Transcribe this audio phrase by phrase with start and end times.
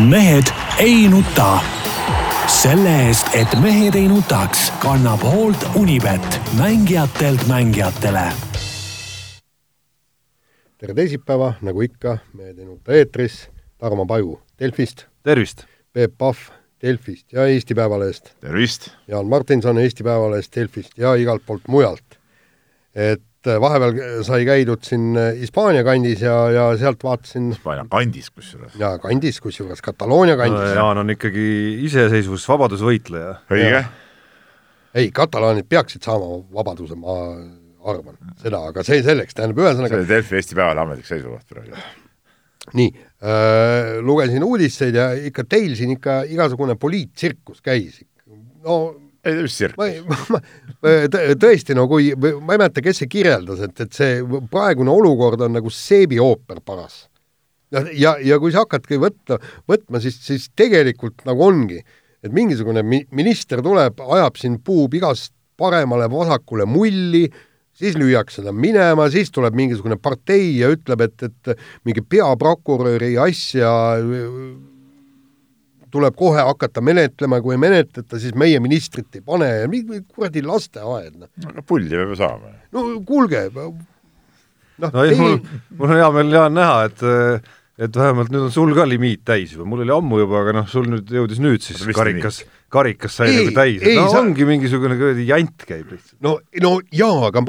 [0.00, 0.44] mehed
[0.78, 1.60] ei nuta.
[2.46, 8.32] selle eest, et mehed ei nutaks, kannab hoolt Unibet, mängijatelt mängijatele.
[10.78, 15.06] tere teisipäeva, nagu ikka, Mehed ei nuta eetris, Tarmo Paju Delfist.
[15.22, 15.64] tervist!
[15.92, 16.38] Peep Pahv
[16.82, 18.34] Delfist ja Eesti Päevalehest.
[18.40, 18.88] tervist!
[19.08, 22.18] Jaan Martinson Eesti Päevalehest, Delfist ja igalt poolt mujalt.
[22.94, 28.76] et vahepeal sai käidud siin äh, Hispaania kandis ja, ja sealt vaatasin Hispaania kandis kusjuures.
[28.80, 30.76] jaa, kandis, kusjuures Kataloonia kandis no,.
[30.78, 31.46] Jaan on ikkagi
[31.88, 33.34] iseseisvus, vabadusvõitleja.
[33.52, 33.82] õige.
[34.94, 37.18] ei, katalaanid peaksid saama vabaduse, ma
[37.92, 41.84] arvan seda, aga see selleks, tähendab ühesõnaga see oli Delfi Eesti Päevalehe ametlik seisukoht praegu.
[42.78, 48.02] nii äh,, lugesin uudiseid ja ikka teil siin ikka igasugune poliittsirkus käis.
[48.62, 48.82] no
[49.86, 50.40] ei, ma
[51.44, 55.54] tõesti, no kui, ma ei mäleta, kes see kirjeldas, et, et see praegune olukord on
[55.58, 57.04] nagu seebiooper paras.
[57.72, 59.38] ja, ja, kui sa hakkadki võtta,
[59.70, 61.78] võtma, siis, siis tegelikult nagu ongi,
[62.22, 67.26] et mingisugune mi-, minister tuleb, ajab siin, puhub igast paremale-vasakule mulli,
[67.78, 73.72] siis lüüakse ta minema, siis tuleb mingisugune partei ja ütleb, et, et mingi peaprokuröri asja
[75.92, 80.44] tuleb kohe hakata menetlema, kui ei menetleta, siis meie ministrit ei pane ja mingi kuradi
[80.46, 81.32] lasteaed, noh.
[81.48, 82.54] aga pulli peab ju saama.
[82.72, 83.74] no kuulge, noh
[84.82, 85.36] no ei, mul,
[85.78, 87.04] mul on hea meel, Jaan, näha, et
[87.82, 90.66] et vähemalt nüüd on sul ka limiit täis juba, mul oli ammu juba, aga noh,
[90.70, 94.20] sul nüüd jõudis nüüd siis karikas, karikas sai nagu täis, et no sa...
[94.20, 96.18] ongi mingisugune kuradi jant käib lihtsalt.
[96.24, 97.42] no, no jaa, aga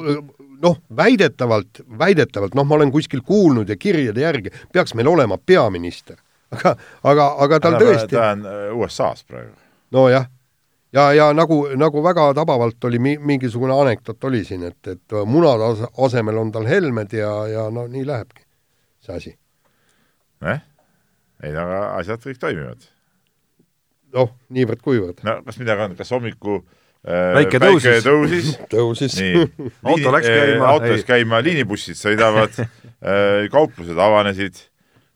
[0.63, 6.17] noh, väidetavalt, väidetavalt, noh, ma olen kuskil kuulnud ja kirjade järgi, peaks meil olema peaminister
[6.53, 9.53] aga, aga, aga tal ta tõesti ta on äh, USA-s praegu.
[9.91, 10.29] nojah,
[10.93, 15.73] ja, ja nagu, nagu väga tabavalt oli mi-, mingisugune anekdoot oli siin, et, et munade
[15.73, 18.43] as-, asemel on tal helmed ja, ja no nii lähebki
[19.03, 19.33] see asi.
[20.43, 20.61] nojah,
[21.43, 22.87] ei aga asjad kõik toimivad.
[24.13, 25.23] noh, niivõrd-kuivõrd.
[25.27, 29.17] no kas midagi on, kas hommiku äh, päike tõusis, tõusis, tõusis.
[29.19, 29.47] nii
[29.93, 34.67] auto läks käima, auto läks käima, liinibussid sõidavad äh, kauplused avanesid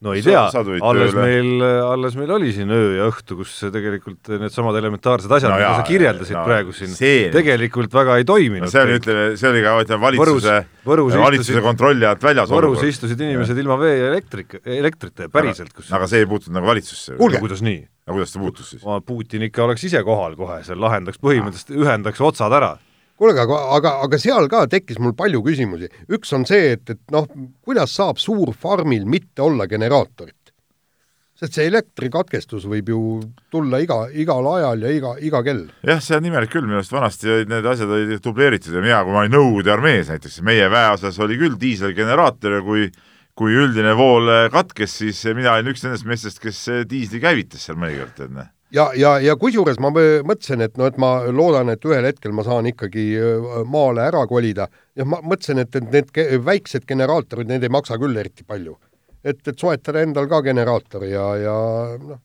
[0.05, 1.23] no ei tea, alles tööle.
[1.23, 5.71] meil, alles meil oli siin öö ja õhtu, kus tegelikult needsamad elementaarsed asjad no, mida
[5.79, 6.93] sa kirjeldasid no, praegu siin,
[7.33, 8.67] tegelikult väga ei toiminud.
[8.67, 12.93] no see oli, ütleme, see oli ka ütleme valitsuse, valitsuse kontrolli alt väljas Võrus olukord.
[12.93, 13.65] istusid inimesed ja.
[13.65, 15.73] ilma vee ja elektrik, elektrita, päriselt.
[15.73, 17.17] kus aga see ei puutunud nagu valitsusse.
[17.17, 17.81] kuulge, kuidas nii?
[18.05, 18.85] aga kuidas ta puutus siis?
[19.09, 22.75] Putin ikka oleks ise kohal kohe, seal lahendaks põhimõtteliselt, ühendaks otsad ära
[23.17, 25.89] kuulge, aga, aga, aga seal ka tekkis mul palju küsimusi.
[26.13, 27.27] üks on see, et, et noh,
[27.65, 30.35] kuidas saab suurfarmil mitte olla generaatorit?
[31.37, 32.99] sest see elektrikatkestus võib ju
[33.53, 35.67] tulla iga, igal ajal ja iga, iga kell.
[35.85, 39.03] jah, see on imelik küll, minu arust vanasti olid need asjad olid dubleeritud ja mina,
[39.05, 42.89] kui ma olin Nõukogude armees näiteks, meie väeosas oli küll diiselgeneraator ja kui
[43.37, 48.15] kui üldine vool katkes, siis mina olin üks nendest meestest, kes diisli käivitas seal mõnikord,
[48.17, 52.07] tead näe ja, ja, ja kusjuures ma mõtlesin, et noh, et ma loodan, et ühel
[52.09, 53.07] hetkel ma saan ikkagi
[53.69, 54.67] maale ära kolida
[54.97, 58.77] ja ma mõtlesin, et, et need väiksed generaatorid, need ei maksa küll eriti palju.
[59.23, 61.57] et, et soetada endal ka generaator ja, ja
[61.97, 62.21] noh.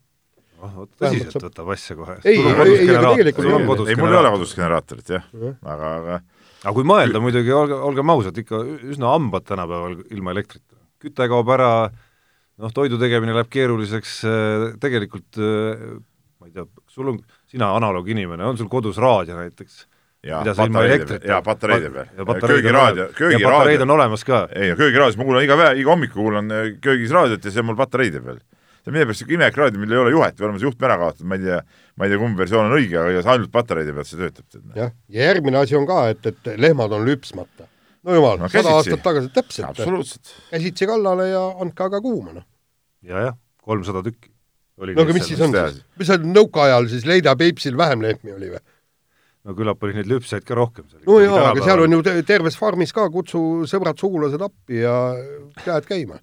[0.62, 1.48] oh, tõsiselt saab...
[1.48, 2.18] võtab asja kohe.
[2.24, 5.56] ei, ei, ei, aga tegelikult ei, ei, ei, mul ei ole kodus generaatorit jah ja.,
[5.62, 6.20] aga, aga
[6.62, 10.78] aga kui mõelda muidugi, olge, olgem ausad, ikka üsna hambad tänapäeval ilma elektrita.
[11.02, 11.90] küte kaob ära,
[12.62, 14.20] noh, toidu tegemine läheb keeruliseks,
[14.82, 15.40] tegelikult
[16.42, 19.84] ma ei tea, sul on, sina analooginimene, on sul kodus raadio näiteks?
[20.26, 22.08] jaa, patareide peal, jaa, patareide peal.
[22.46, 23.48] köögiraadio, köögiraadio.
[23.48, 24.42] patareid on olemas ka?
[24.54, 27.70] ei, köögiraadios ma kuulan iga päev, iga hommiku kuulan äh, köögis raadiot ja see on
[27.70, 28.38] mul patareide peal.
[28.38, 30.98] see on millegipärast niisugune imelik raadio, millel ei ole juhet või oleme see juhtme ära
[31.02, 31.60] kaotanud, ma ei tea,
[31.98, 34.64] ma ei tea, kumb versioon on õige, aga ainult patareide pealt see töötab.
[34.78, 37.66] jah, ja järgmine asi on ka, et, et lehmad on lüpsmata.
[38.06, 40.34] no jumal no,, sada aastat tagasi, täpselt.
[40.50, 42.46] käsitsi kallale ja andke aga kuuma, noh.
[43.02, 44.31] ja, jah, kolmsada tükki
[44.90, 45.82] no aga mis siis on siis?
[45.98, 48.62] mis seal nõukaajal siis Leida Peipsil vähem lehmi oli või?
[49.46, 51.04] no küllap oli neid lüpseid ka rohkem seal.
[51.06, 54.96] no jaa, aga seal on ju terves farmis ka, kutsu sõbrad-sugulased appi ja
[55.62, 56.20] käed käima.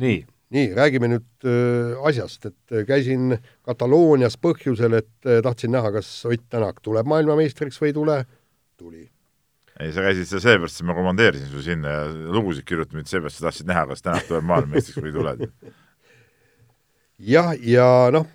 [0.00, 0.22] nii.
[0.54, 6.10] nii, räägime nüüd äh, asjast, et äh, käisin Kataloonias põhjusel, et äh, tahtsin näha, kas
[6.30, 8.18] Ott Tänak tuleb maailmameistriks või ei tule,
[8.80, 9.08] tuli
[9.82, 12.02] ei, sa käisid seal sellepärast, et ma komandeerisin su sinna ja
[12.36, 15.50] lugusid kirjutama, mitte sellepärast, sa tahtsid näha, kas Tänak tuleb maailmameistriks või ei tule
[17.18, 18.26] jah, ja noh,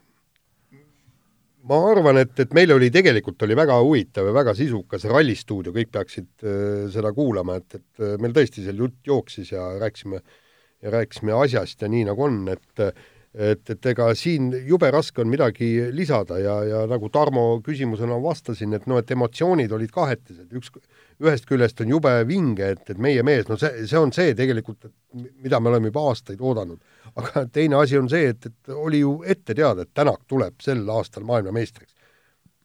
[1.70, 5.92] ma arvan, et, et meil oli tegelikult oli väga huvitav ja väga sisukas rallistuudio, kõik
[5.94, 10.22] peaksid äh, seda kuulama, et, et äh, meil tõesti seal jutt jooksis ja rääkisime
[10.80, 12.84] ja rääkisime asjast ja nii nagu on, et
[13.34, 18.74] et, et ega siin jube raske on midagi lisada ja, ja nagu Tarmo küsimusena vastasin,
[18.74, 20.74] et noh, et emotsioonid olid kahetised, üks,
[21.22, 24.90] ühest küljest on jube vinge, et, et meie mees, no see, see on see tegelikult,
[25.44, 26.82] mida me oleme juba aastaid oodanud.
[27.20, 30.84] aga teine asi on see, et, et oli ju ette teada, et Tänak tuleb sel
[30.90, 31.94] aastal maailmameistriks.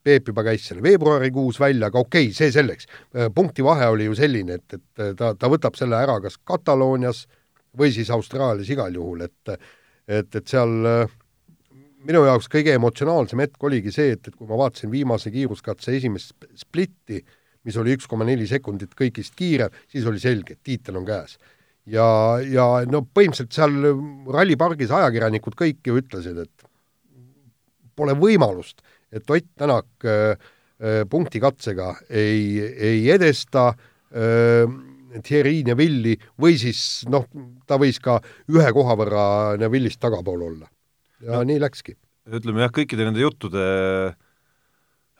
[0.04, 2.86] Peep juba käis selle veebruarikuus välja, aga okei okay,, see selleks.
[3.34, 7.24] punkti vahe oli ju selline, et, et ta, ta võtab selle ära kas Kataloonias
[7.76, 9.56] või siis Austraalias igal juhul, et
[10.08, 11.14] et, et seal äh,
[12.04, 16.46] minu jaoks kõige emotsionaalsem hetk oligi see, et, et kui ma vaatasin viimase kiiruskatse esimest
[16.60, 17.22] splitti,
[17.64, 21.38] mis oli üks koma neli sekundit kõigist kiirem, siis oli selge, et tiitel on käes.
[21.86, 22.06] ja,
[22.44, 23.78] ja no põhimõtteliselt seal
[24.32, 26.68] rallipargis ajakirjanikud kõik ju ütlesid, et
[27.96, 28.82] pole võimalust,
[29.14, 30.36] et Ott Tänak äh,
[30.80, 34.68] äh punktikatsega ei, ei edesta äh,
[35.22, 37.26] Thierry Neville'i või siis noh,
[37.68, 38.18] ta võis ka
[38.50, 39.24] ühe koha võrra
[39.60, 40.68] Neville'ist tagapool olla.
[41.22, 41.96] ja no, nii läkski.
[42.30, 43.64] ütleme jah, kõikide nende juttude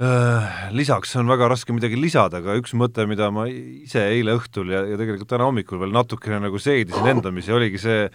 [0.02, 4.72] äh, lisaks on väga raske midagi lisada, aga üks mõte, mida ma ise eile õhtul
[4.74, 8.06] ja, ja tegelikult täna hommikul veel natukene nagu seedisin endamisi, oligi see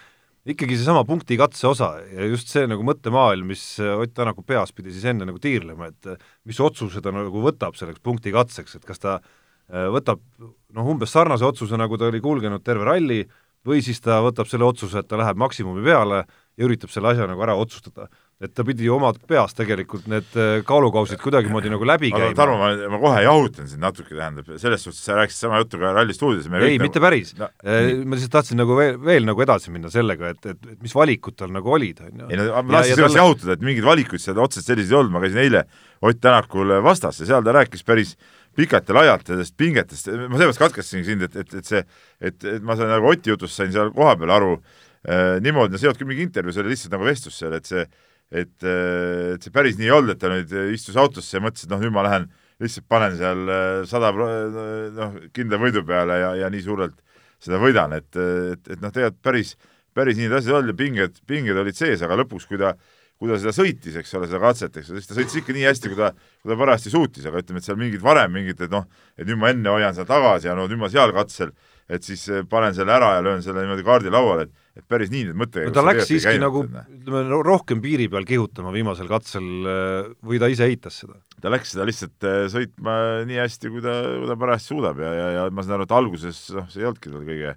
[0.50, 4.92] ikkagi seesama punkti katse osa ja just see nagu mõttemaailm, mis Ott Tänaku peas pidi
[4.96, 6.16] siis enne nagu tiirlema, et
[6.48, 9.36] mis otsuse ta nagu võtab selleks punkti katseks, et kas ta äh,
[9.70, 13.24] võtab noh, umbes sarnase otsuse, nagu ta oli kulgenud terve ralli,
[13.68, 16.24] või siis ta võtab selle otsuse, et ta läheb maksimumi peale
[16.60, 18.08] ja üritab selle asja nagu ära otsustada.
[18.40, 22.32] et ta pidi oma peas tegelikult need äh, kaalukausid kuidagimoodi nagu läbi käima.
[22.38, 25.92] Tarmo, ma, ma kohe jahutan sind natuke, tähendab, selles suhtes sa rääkisid sama juttu ka
[25.92, 26.48] Ralli stuudios.
[26.48, 26.86] ei, nagu...
[26.86, 27.50] mitte päris no,.
[27.60, 30.96] Äh, ma lihtsalt tahtsin nagu veel, veel nagu edasi minna sellega, et, et, et mis
[30.96, 32.30] valikud tal nagu olid, on ju.
[32.32, 33.26] ei no ma lasin sellest talle...
[33.26, 35.68] jahutada, et mingeid valikuid seal otseselt selliseid ei olnud, ma käisin eile
[36.00, 38.16] Ott Tänakul vastas ja seal ta rääkis päris
[38.58, 41.82] pikalt ja laialt nendest pingetest, ma seepärast katkestasin sind, et, et, et see,
[42.20, 45.88] et, et ma sain nagu Oti jutust sain seal kohapeal aru äh, niimoodi, no see
[45.88, 47.86] ei olnud küll mingi intervjuu, see oli lihtsalt nagu vestlus seal, et see,
[48.30, 51.66] et, äh, et see päris nii ei olnud, et ta nüüd istus autosse ja mõtles,
[51.66, 52.30] et noh, nüüd ma lähen
[52.60, 56.98] lihtsalt panen seal äh, sada noh, kindla võidu peale ja, ja nii suurelt
[57.40, 59.54] seda võidan, et, et, et noh, tegelikult päris,
[59.96, 62.74] päris nii need asjad olid ja pinged, pinged olid sees, aga lõpuks, kui ta
[63.20, 65.66] kui ta seda sõitis, eks ole, seda katset, eks ole, siis ta sõitis ikka nii
[65.68, 68.72] hästi, kui ta, kui ta parajasti suutis, aga ütleme, et seal mingid varem mingid, et
[68.72, 68.86] noh,
[69.20, 71.52] et nüüd ma enne hoian seda tagasi ja no nüüd ma seal katsel,
[71.92, 75.10] et siis eh, panen selle ära ja löön selle niimoodi kaardi lauale, et et päris
[75.12, 79.50] nii need mõttekäigud no ta läks siiski nagu ütleme, rohkem piiri peal kihutama viimasel katsel
[79.68, 81.18] eh, või ta ise eitas seda?
[81.44, 82.94] ta läks seda lihtsalt eh, sõitma
[83.28, 85.98] nii hästi, kui ta, kui ta parajasti suudab ja, ja, ja ma saan aru, et
[85.98, 87.56] alguses noh, see ei olnudki tal kõige,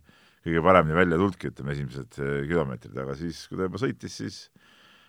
[0.49, 2.21] kõige paremini välja tulnudki, ütleme, esimesed
[2.51, 4.43] kilomeetrid, aga siis, kui ta juba sõitis, siis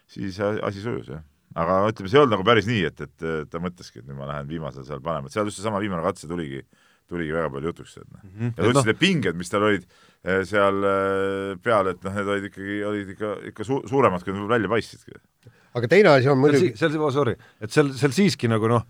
[0.10, 1.22] siis asi sujus, jah.
[1.56, 4.30] aga ütleme, see ei olnud nagu päris nii, et, et ta mõtleski, et nüüd ma
[4.30, 6.64] lähen viimasel seal panema, et seal just seesama viimane katse tuligi,
[7.10, 8.56] tuligi väga palju jutuks, et noh mm -hmm..
[8.56, 12.18] ja ta ütles no., need pinged, mis tal olid eh, seal eh, peal, et noh,
[12.18, 15.22] need olid ikkagi, olid ikka, ikka su-, suuremad, kui nad välja paistsidki.
[15.74, 18.86] aga teine asi on muidugi seal, seal, sorry, et seal, seal siiski nagu noh,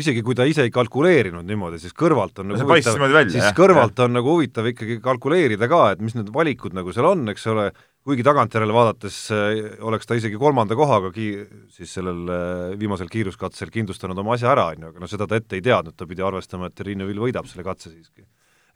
[0.00, 2.98] isegi kui ta ise ei kalkuleerinud niimoodi, siis kõrvalt on nagu huvitav,
[3.30, 4.08] siis jah, kõrvalt jah.
[4.08, 7.68] on nagu huvitav ikkagi kalkuleerida ka, et mis need valikud nagu seal on, eks ole,
[8.06, 13.72] kuigi tagantjärele vaadates äh, oleks ta isegi kolmanda kohaga ki-, siis sellel äh, viimasel kiiruskatsel
[13.74, 16.24] kindlustanud oma asja ära, on ju, aga no seda ta ette ei teadnud, ta pidi
[16.24, 18.24] arvestama, et Riino Vill võidab selle katse siiski.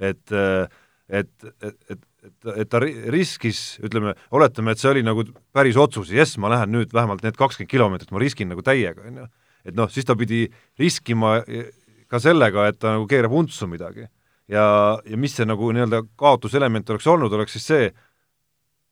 [0.01, 0.67] et äh,
[1.05, 1.29] et,
[1.61, 6.39] et, et, et, et ta riskis, ütleme, oletame, et see oli nagu päris otsus, jess,
[6.41, 9.27] ma lähen nüüd vähemalt need kakskümmend kilomeetrit, ma riskin nagu täiega, on ju,
[9.69, 10.47] et noh, siis ta pidi
[10.81, 11.37] riskima
[12.09, 14.09] ka sellega, et ta nagu keerab untsu midagi.
[14.49, 14.65] ja,
[15.05, 17.93] ja mis see nagu nii-öelda kaotuselement oleks olnud, oleks siis see,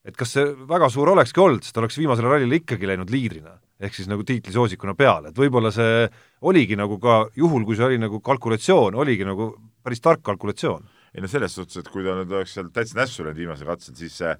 [0.08, 3.54] et kas see väga suur olekski olnud, sest ta oleks viimasele rallile ikkagi läinud liidrina,
[3.82, 6.08] ehk siis nagu tiitlisoosikuna peale, et võib-olla see
[6.48, 10.88] oligi nagu ka, juhul kui see oli nagu kalkulatsioon, oligi nagu päris tark kalkulatsioon.
[11.12, 13.94] ei no selles suhtes, et kui ta nüüd oleks seal täitsa nässu läinud viimasel katsel,
[13.98, 14.32] siis see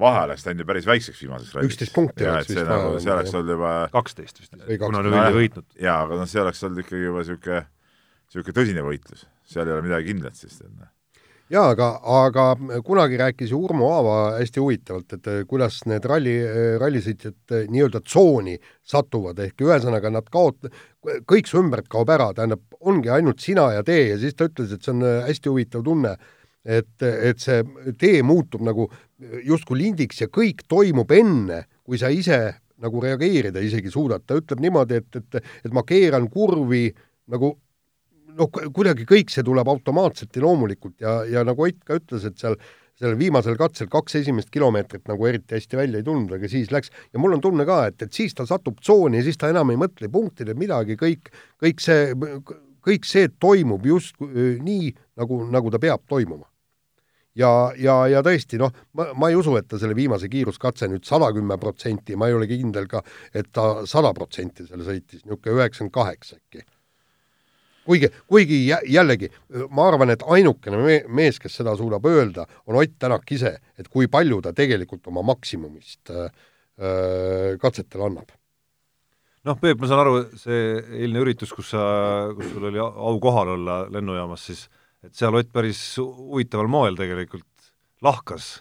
[0.00, 1.74] vahe oleks läinud ju päris väikseks viimaseks ralliks.
[1.74, 5.38] üksteist punkti oleks vist vaja nagu, see oleks olnud juba kaksteist vist, kuna ta oli
[5.38, 5.68] võitnud.
[5.76, 7.62] jaa, aga noh, see oleks olnud ikkagi juba niisugune,
[8.26, 10.90] niisugune tõsine võitlus, seal ei ole midagi kindlat siis, et noh
[11.52, 12.44] jaa, aga, aga
[12.84, 17.66] kunagi rääkis ju Urmo Aava hästi huvitavalt, et eh, kuidas need ralli, eh, rallisõitjad eh,
[17.70, 20.70] nii-öelda tsooni satuvad, ehk ühesõnaga nad kaot-,
[21.30, 24.74] kõik su ümbert kaob ära, tähendab, ongi ainult sina ja tee ja siis ta ütles,
[24.74, 26.16] et see on hästi huvitav tunne,
[26.66, 27.62] et, et see
[27.98, 28.88] tee muutub nagu
[29.46, 32.40] justkui lindiks ja kõik toimub enne, kui sa ise
[32.82, 36.90] nagu reageerida isegi suudad, ta ütleb niimoodi, et, et, et ma keeran kurvi
[37.30, 37.54] nagu
[38.36, 42.38] noh, kuidagi kõik see tuleb automaatselt ja loomulikult ja, ja nagu Ott ka ütles, et
[42.38, 42.58] seal
[42.96, 46.92] sellel viimasel katsel kaks esimest kilomeetrit nagu eriti hästi välja ei tulnud, aga siis läks
[47.12, 49.72] ja mul on tunne ka, et, et siis ta satub tsooni ja siis ta enam
[49.72, 51.28] ei mõtle punktide midagi, kõik,
[51.62, 52.14] kõik see,
[52.86, 56.48] kõik see toimub just nii, nagu, nagu ta peab toimuma.
[57.36, 61.04] ja, ja, ja tõesti, noh, ma, ma ei usu, et ta selle viimase kiiruskatse nüüd
[61.04, 63.02] sada kümme protsenti, ma ei ole kindel ka,
[63.34, 66.64] et ta sada protsenti seal sõitis, niisugune üheksakümmend kaheksa äkki.
[67.86, 69.30] Kuigi, kuigi jällegi,
[69.70, 73.88] ma arvan, et ainukene me mees, kes seda suudab öelda, on Ott Tänak ise, et
[73.88, 78.34] kui palju ta tegelikult oma maksimumist öö, katsetel annab
[79.46, 80.62] noh, Peep, ma saan aru, see
[81.02, 81.82] eilne üritus, kus sa,
[82.36, 84.66] kus sul oli au kohal olla lennujaamas, siis
[85.06, 87.46] et seal Ott päris huvitaval moel tegelikult
[88.04, 88.56] lahkas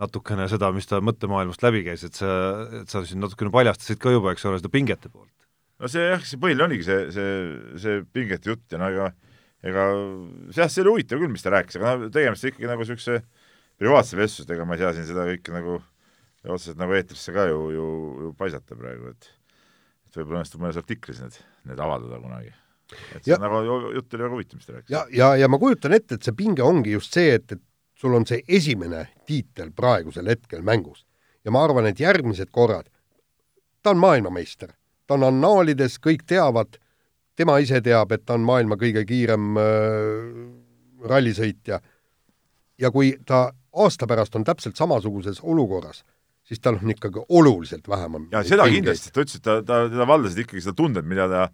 [0.00, 2.30] natukene seda, mis ta mõttemaailmast läbi käis, et sa,
[2.80, 5.34] et sa siin natukene paljastasid ka juba, eks ole, seda pingete poolt.
[5.80, 7.34] No see jah, see põhiline oligi see, see,
[7.80, 9.10] see pingete jutt ja no ega
[9.66, 9.86] ega
[10.56, 13.20] jah, see oli huvitav küll, mis ta rääkis, aga no tegemist ikkagi nagu niisuguse
[13.80, 15.78] privaatsete vestlustega, ma ei saa siin seda kõike nagu
[16.48, 17.86] otseselt nagu eetrisse ka ju, ju,
[18.24, 19.28] ju paisata praegu, et
[20.10, 21.36] et võib-olla õnnestub mõnes artiklis need,
[21.70, 22.52] need avaldada kunagi.
[23.14, 23.60] et see ja, nagu
[23.94, 24.94] jutt oli väga huvitav, mis ta rääkis.
[24.94, 27.62] ja, ja, ja ma kujutan ette, et see pinge ongi just see, et, et
[28.00, 31.04] sul on see esimene tiitel praegusel hetkel mängus.
[31.44, 32.90] ja ma arvan, et järgmised korrad,
[33.82, 34.74] ta on maailmameister,
[35.10, 36.78] ta on annaalides, kõik teavad,
[37.38, 39.64] tema ise teab, et ta on maailma kõige kiirem äh,
[41.10, 41.80] rallisõitja.
[42.80, 46.04] ja kui ta aasta pärast on täpselt samasuguses olukorras,
[46.46, 48.84] siis tal on ikkagi oluliselt vähem ja seda pingeid.
[48.84, 51.44] kindlasti, ta ütles, et ta, ta, teda valdasid ikkagi seda tundet, mida ta,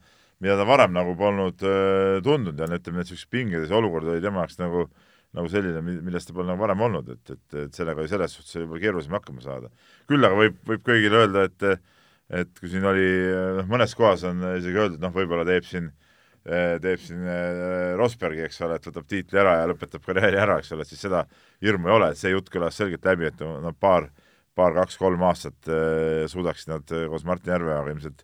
[0.44, 4.20] mida ta varem nagu polnud äh, tundnud ja ütleme, et niisugused pinged ja olukord oli
[4.24, 4.88] tema jaoks nagu
[5.36, 8.56] nagu selline, millest ta pole nagu varem olnud, et, et, et sellega oli selles suhtes
[8.56, 9.68] võib-olla keerulisem hakkama saada.
[10.08, 11.66] küll aga võib, võib kõigile öelda, et
[12.30, 13.06] et kui siin oli,
[13.60, 15.92] noh, mõnes kohas on isegi öeldud, noh, võib-olla teeb siin
[16.46, 20.70] teeb siin äh, Rosbergi, eks ole, et võtab tiitli ära ja lõpetab karjääri ära, eks
[20.76, 21.24] ole, et siis seda
[21.64, 24.06] hirmu ei ole, see jutt kõlas selgelt läbi, et no paar
[24.56, 28.22] paar-kaks-kolm aastat äh, suudaksid nad koos Martin Järveojaga ilmselt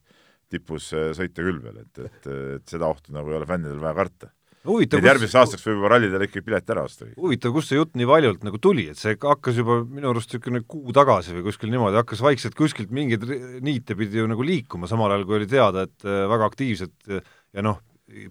[0.52, 4.30] tipus sõita küll veel, et, et, et seda ohtu nagu ei ole fännidel vaja karta.
[4.68, 5.08] Huvitav, kus...
[5.10, 7.08] järgmiseks aastaks võib juba rallidele ikkagi pilet ära osta.
[7.16, 10.62] huvitav, kust see jutt nii valjult nagu tuli, et see hakkas juba minu arust niisugune
[10.66, 13.26] kuu tagasi või kuskil niimoodi, hakkas vaikselt kuskilt mingeid
[13.64, 17.82] niite pidi ju nagu liikuma, samal ajal kui oli teada, et väga aktiivsed ja noh,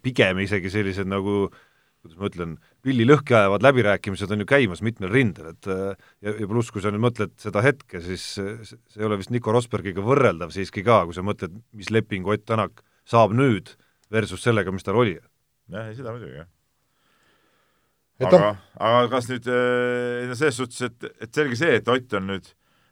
[0.04, 1.60] pigem isegi sellised nagu äh,
[2.02, 6.48] kuidas ma ütlen, pilli lõhki ajavad läbirääkimised on ju käimas mitmel rindel, et ja, ja
[6.50, 10.54] pluss, kui sa nüüd mõtled seda hetke, siis see ei ole vist Nico Rosbergiga võrreldav
[10.54, 13.76] siiski ka, kui sa mõtled, mis lepingu Ott Tänak saab nüüd
[14.12, 15.20] versus sellega, mis tal oli.
[15.72, 16.50] Jah, ei seda muidugi, jah.
[18.28, 19.48] aga, aga kas nüüd,
[20.30, 22.52] no selles suhtes, et, et selge see, et Ott on nüüd,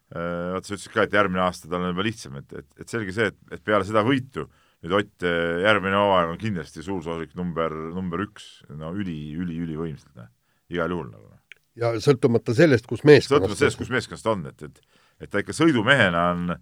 [0.09, 3.13] vaata sa ütlesid ka, et järgmine aasta tal on juba lihtsam, et, et, et selge
[3.13, 4.47] see, et, et peale seda võitu
[4.83, 10.13] nüüd Ott, eh, järgmine hooaeg on kindlasti suursaadik number, number üks, no üli, üli, ülivõimsalt,
[10.15, 10.29] noh,
[10.71, 11.27] igal juhul nagu.
[11.27, 11.61] Noh.
[11.79, 15.51] ja sõltumata sellest, kus meeskonnast sõltumata sellest, kus meeskonnast on, et, et et ta ikka
[15.51, 16.53] sõidumehena on,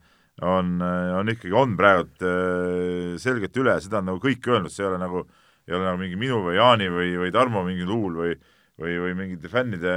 [0.41, 0.69] on,
[1.19, 4.97] on ikkagi, on praegult äh, selgelt üle, seda on nagu kõik öelnud, see ei ole
[5.01, 5.21] nagu,
[5.67, 8.37] ei ole nagu mingi minu või Jaani või, või Tarmo mingi luul või
[8.77, 9.93] või, või mingite fännide,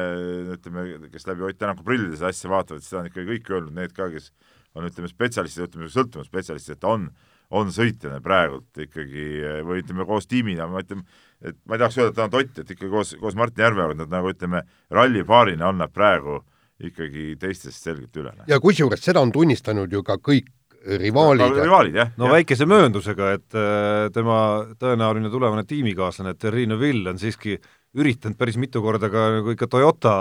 [0.54, 3.92] ütleme, kes läbi Ott Tänaku prillide seda asja vaatavad, seda on ikka kõik öelnud, need
[3.92, 4.30] ka, kes
[4.72, 7.10] on, ütleme, spetsialistid, ütleme, sõltuvad spetsialistid, et ta on
[7.50, 9.24] on sõitjana praegult ikkagi
[9.66, 11.02] või ütleme, koos tiimina, ma ütlen,
[11.42, 13.96] et ma ei tahaks öelda, et ta on Tott, et ikkagi koos, koos Martin Järveojaga
[14.04, 14.62] nad nagu ütleme,
[14.94, 16.40] rallipaarina on nad praegu
[16.80, 18.32] ikkagi teistest selgelt üle.
[18.48, 20.48] ja kusjuures seda on tunnistanud ju ka kõik
[20.87, 21.56] rivaalid.
[21.62, 22.12] rivaalid, jah.
[22.18, 22.37] no ja.
[22.38, 24.38] väikese mööndusega, et äh, tema
[24.80, 27.58] tõenäoline tulevane tiimikaaslane, et Riino Vill on siiski
[27.99, 30.14] üritanud päris mitu korda ka nagu ikka Toyota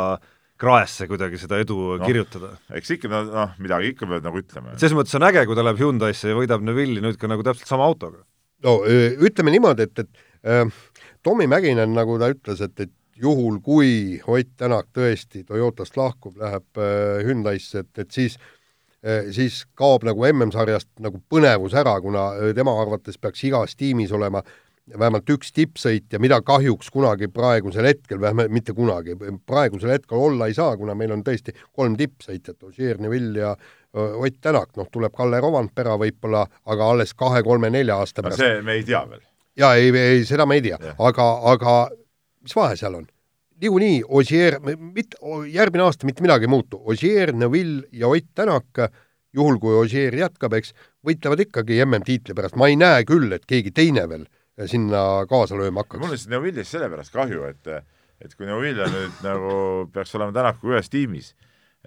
[0.59, 2.51] kraesse kuidagi seda edu no, kirjutada.
[2.75, 4.75] eks ikka noh, midagi ikka peab nagu ütlema.
[4.75, 7.71] selles mõttes on äge, kui ta läheb Hyundai'sse ja võidab Neville'i nüüd ka nagu täpselt
[7.71, 8.25] sama autoga.
[8.65, 10.65] no ütleme niimoodi, et, et äh,
[11.23, 16.83] Tommy Mäkinen, nagu ta ütles, et, et juhul, kui Ott Tänak tõesti Toyotast lahkub, läheb
[16.83, 18.58] äh, Hyundai'sse, et, et siis äh,
[19.31, 22.25] siis kaob nagu MM-sarjast nagu põnevus ära, kuna
[22.55, 24.57] tema arvates peaks igas tiimis olema äh,
[24.97, 29.15] vähemalt üks tippsõitja, mida kahjuks kunagi praegusel hetkel, vähemalt mitte kunagi,
[29.47, 33.55] praegusel hetkel olla ei saa, kuna meil on tõesti kolm tippsõitjat, Ožeer, Neville ja
[33.93, 38.43] Ott Tänak, noh, tuleb Kalle Rovandpera võib-olla, aga alles kahe-kolme-nelja aasta pärast.
[38.43, 39.23] see me ei tea veel.
[39.57, 41.79] jaa, ei, ei, seda me ei tea, aga, aga
[42.43, 43.07] mis vahe seal on?
[43.61, 45.17] Niikuinii Ožeer, mit-,
[45.51, 48.83] järgmine aasta mitte midagi ei muutu, Ožeer, Neville ja Ott Tänak,
[49.35, 50.73] juhul kui Ožeer jätkab, eks,
[51.05, 54.25] võitlevad ikkagi MM-tiitli pärast, ma ei näe küll, et keegi teine veel
[54.67, 56.01] sinna kaasa lööma hakkaks.
[56.01, 57.73] mul on lihtsalt Neuvilliast sellepärast kahju, et
[58.19, 59.51] et kui Neuvill nüüd nagu
[59.95, 61.31] peaks olema Tänakuga ühes tiimis,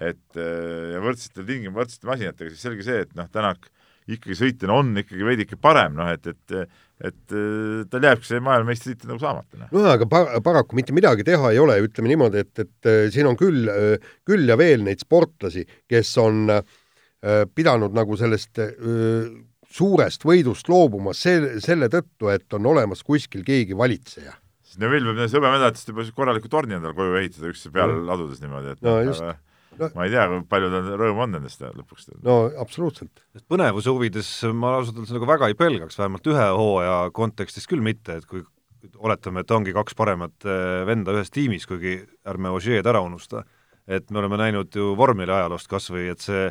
[0.01, 3.69] et ja võrdsetel tingimustel, võrdsete masinatega, siis selge see, et noh, Tänak
[4.09, 6.57] ikkagi sõitjana on ikkagi veidike parem, noh et, et
[7.03, 7.37] et
[7.91, 9.59] tal jääbki see maailmameistritiitel nagu saamata.
[9.59, 13.27] noh no, aga par paraku mitte midagi teha ei ole, ütleme niimoodi, et, et siin
[13.31, 13.67] on küll,
[14.29, 16.47] küll ja veel neid sportlasi, kes on
[17.55, 18.59] pidanud nagu sellest
[19.73, 24.35] suurest võidust loobuma sel-, selle tõttu, et on olemas kuskil keegi valitseja.
[24.67, 28.77] sest Neville võib nendest hõbemedaalitest juba korraliku torni endale koju ehitada üksteise peale ladudes niimoodi,
[28.77, 29.23] et No just.
[29.23, 29.39] aga
[29.81, 32.11] No- ma ei tea, kui palju tal rõõmu on nendest lõpuks.
[32.23, 33.23] no absoluutselt.
[33.49, 38.19] põnevuse huvides ma ausalt öeldes nagu väga ei pelgaks, vähemalt ühe hooaja kontekstis küll mitte,
[38.21, 38.45] et kui
[38.99, 43.45] oletame, et ongi kaks paremat eh, venda ühes tiimis, kuigi ärme Ožeed ära unusta,
[43.87, 46.51] et me oleme näinud ju vormeli ajaloost kas või, et see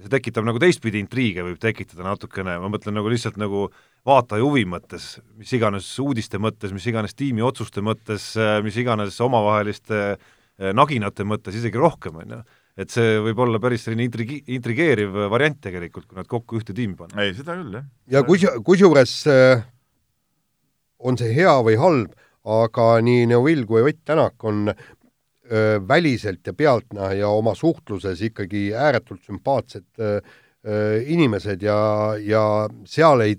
[0.00, 3.66] see tekitab nagu teistpidi intriige, võib tekitada natukene, ma mõtlen nagu lihtsalt nagu
[4.08, 8.32] vaataja huvi mõttes, mis iganes uudiste mõttes, mis iganes tiimi otsuste mõttes,
[8.64, 12.42] mis iganes omavaheliste eh, naginate mõttes, isegi rohkem, on ju.
[12.78, 16.96] Et see võib olla päris selline intrigi-, intrigeeriv variant tegelikult, kui nad kokku ühte tiimi
[16.96, 17.22] panna.
[17.22, 17.86] ei, seda küll, jah.
[18.16, 19.64] ja kus, kusjuures äh,
[21.02, 24.72] on see hea või halb, aga nii Neuvill kui Ott Tänak on
[25.52, 30.20] öö, väliselt ja pealtnäha ja oma suhtluses ikkagi ääretult sümpaatsed öö,
[30.66, 31.78] öö, inimesed ja,
[32.18, 32.42] ja
[32.84, 33.36] seal ei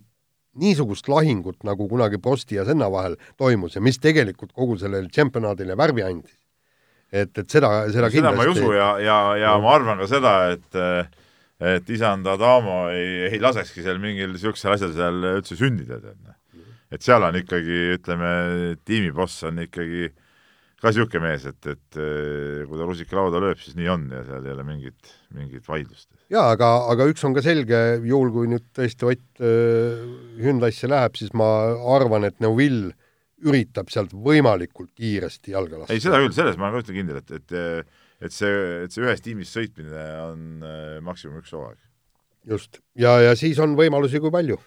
[0.59, 5.77] niisugust lahingut, nagu kunagi Prosti ja Senna vahel toimus ja mis tegelikult kogu sellele tšempionaadile
[5.77, 6.37] värvi andis.
[7.13, 10.09] Et, et seda, seda seda ma ei kindlasti usu ja, ja, ja ma arvan ka
[10.09, 10.81] seda, et
[11.63, 16.17] et isand Adamo ei, ei lasekski seal mingil niisugusel asjal seal üldse sündida, tead.
[16.25, 16.65] noh.
[16.93, 18.33] et seal on ikkagi, ütleme,
[18.87, 20.09] tiimiboss on ikkagi
[20.83, 24.25] ka niisugune mees, et, et eh, kui ta rusika lauda lööb, siis nii on ja
[24.27, 26.09] seal ei ole mingit, mingit vaidlust.
[26.33, 30.03] jaa, aga, aga üks on ka selge, juhul kui nüüd tõesti Ott äh,
[30.41, 31.47] Hyundai'sse läheb, siis ma
[31.95, 32.91] arvan, et Neuvill
[33.43, 35.93] üritab sealt võimalikult kiiresti jalga lasta.
[35.93, 37.91] ei, seda küll, selles ma olen ka üsna kindel, et, et
[38.23, 38.49] et see,
[38.85, 41.79] et see ühes tiimis sõitmine on eh, maksimum üks hooaeg.
[42.49, 44.59] just, ja, ja siis on võimalusi kui palju.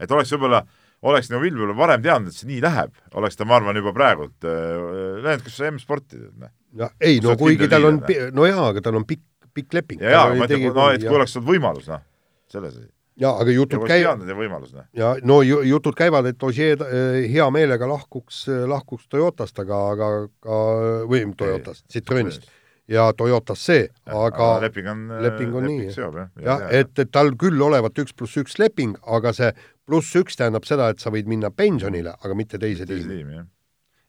[0.00, 0.62] et oleks võib-olla,
[1.08, 4.48] oleks nagu Vilvel varem teadnud, et see nii läheb, oleks ta, ma arvan, juba praegult
[4.48, 6.54] äh, läinud kas M-sporti, tead noh.
[6.84, 8.02] ja ei, no kuigi tal on,
[8.34, 10.04] no jaa, aga tal on pikk, pikk leping.
[10.04, 12.04] ja, ja ma ütlen, no et kui oleks olnud võimalus, noh,
[12.52, 12.90] selles asi.
[13.18, 14.86] Jaa, aga jutud käivad, ja võimalus, noh.
[14.96, 20.12] ja no ju- jutud käivad, et Ogier äh, hea meelega lahkuks, lahkuks Toyotast, aga, aga
[20.44, 20.62] ka,
[21.10, 22.48] või Toyotast, Citroenist
[22.88, 26.30] ja Toyotasse, aga leping on, leping on nii, seob, jah.
[26.44, 29.52] jah, et, et tal küll olevat üks pluss üks leping, aga see
[29.88, 33.08] pluss üks tähendab seda, et sa võid minna pensionile, aga mitte teise tiimi.
[33.10, 33.48] tiimi, jah.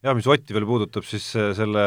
[0.07, 1.85] ja mis Otti veel puudutab, siis selle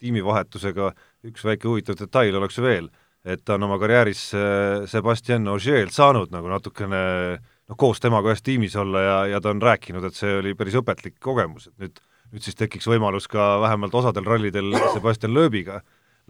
[0.00, 0.92] tiimivahetusega
[1.28, 2.88] üks väike huvitav detail oleks veel,
[3.26, 7.00] et ta on oma karjääris äh, Sebastian Ogier'lt saanud nagu natukene
[7.36, 10.78] noh, koos temaga ühes tiimis olla ja, ja ta on rääkinud, et see oli päris
[10.78, 15.80] õpetlik kogemus, et nüüd nüüd siis tekiks võimalus ka vähemalt osadel rallidel Sebastian Loebiga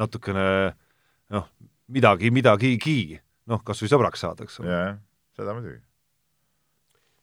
[0.00, 0.46] natukene
[1.32, 1.48] noh,
[1.92, 3.16] midagi, midagigi,
[3.50, 4.72] noh, kas või sõbraks saada, eks ole.
[4.72, 4.98] jah,
[5.38, 5.80] seda muidugi.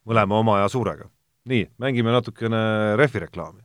[0.08, 1.08] mõlema oma ja suurega.
[1.50, 3.63] nii, mängime natukene rehvireklaami.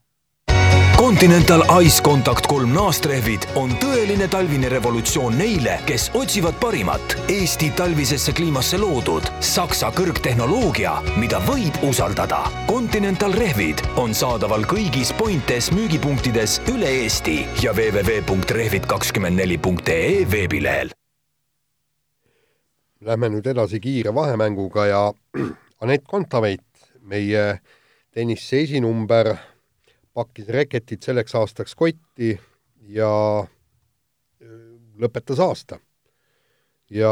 [0.99, 8.33] Continental Ice Contact kolm naastrehvid on tõeline talvine revolutsioon neile, kes otsivad parimat Eesti talvisesse
[8.35, 12.41] kliimasse loodud Saksa kõrgtehnoloogia, mida võib usaldada.
[12.67, 20.91] Continental rehvid on saadaval kõigis Pointes müügipunktides üle Eesti ja www.rehvid24.ee veebilehel.
[23.07, 25.15] Lähme nüüd edasi kiire vahemänguga ja
[25.81, 26.67] Anett Kontaveit,
[26.99, 27.63] meie
[28.11, 29.39] tennise esinumber,
[30.19, 32.33] pakkis reketid selleks aastaks kotti
[32.89, 33.11] ja
[34.41, 35.79] öö, lõpetas aasta.
[36.89, 37.11] ja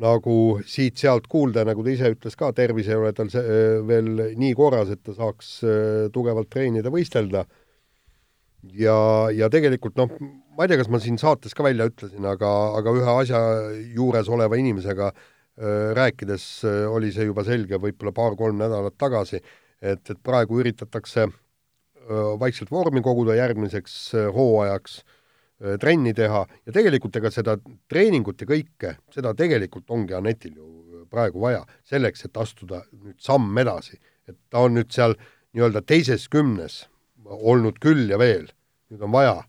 [0.00, 0.34] nagu
[0.70, 4.92] siit-sealt kuulda, nagu ta ise ütles ka, tervis ei ole tal öö, veel nii korras,
[4.94, 7.44] et ta saaks öö, tugevalt treenida, võistelda.
[8.76, 8.96] ja,
[9.34, 12.94] ja tegelikult noh, ma ei tea, kas ma siin saates ka välja ütlesin, aga, aga
[13.00, 13.42] ühe asja
[13.96, 19.42] juures oleva inimesega öö, rääkides öö, oli see juba selge võib-olla paar-kolm nädalat tagasi,
[19.82, 21.38] et, et praegu üritatakse öö,
[22.40, 23.96] vaikselt vormi koguda järgmiseks
[24.34, 25.00] hooajaks,
[25.80, 26.46] trenni teha.
[26.66, 27.56] Ja tegelikult ega seda
[27.90, 33.58] treeningut ja kõike, seda tegelikult ongi Anetil ju praegu vaja, selleks, et astuda nüüd samm
[33.58, 33.98] edasi.
[34.28, 35.16] et ta on nüüd seal
[35.56, 36.84] nii-öelda teises kümnes
[37.24, 38.46] olnud küll ja veel,
[38.90, 39.40] nüüd on vaja,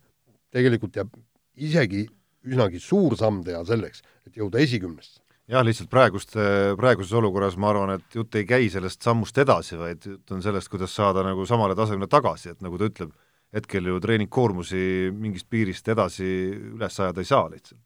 [0.50, 1.12] tegelikult jääb
[1.56, 2.08] isegi
[2.44, 5.21] üsnagi suur samm teha selleks, et jõuda esikümnesse
[5.52, 6.38] jah, lihtsalt praegust,
[6.80, 10.72] praeguses olukorras ma arvan, et jutt ei käi sellest sammust edasi, vaid jutt on sellest,
[10.72, 13.12] kuidas saada nagu samale tasemele tagasi, et nagu ta ütleb,
[13.52, 17.82] hetkel ju treeningkoormusi mingist piirist edasi üles ajada ei saa lihtsalt.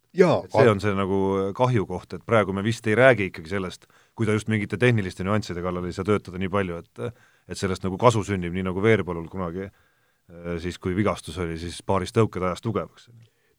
[0.54, 1.18] see on see nagu
[1.58, 5.26] kahju koht, et praegu me vist ei räägi ikkagi sellest, kui ta just mingite tehniliste
[5.26, 8.82] nüansside kallal ei saa töötada nii palju, et et sellest nagu kasu sünnib, nii nagu
[8.82, 9.68] Veerpalul kunagi
[10.62, 13.10] siis, kui vigastus oli, siis paaris tõuked ajas tugevaks.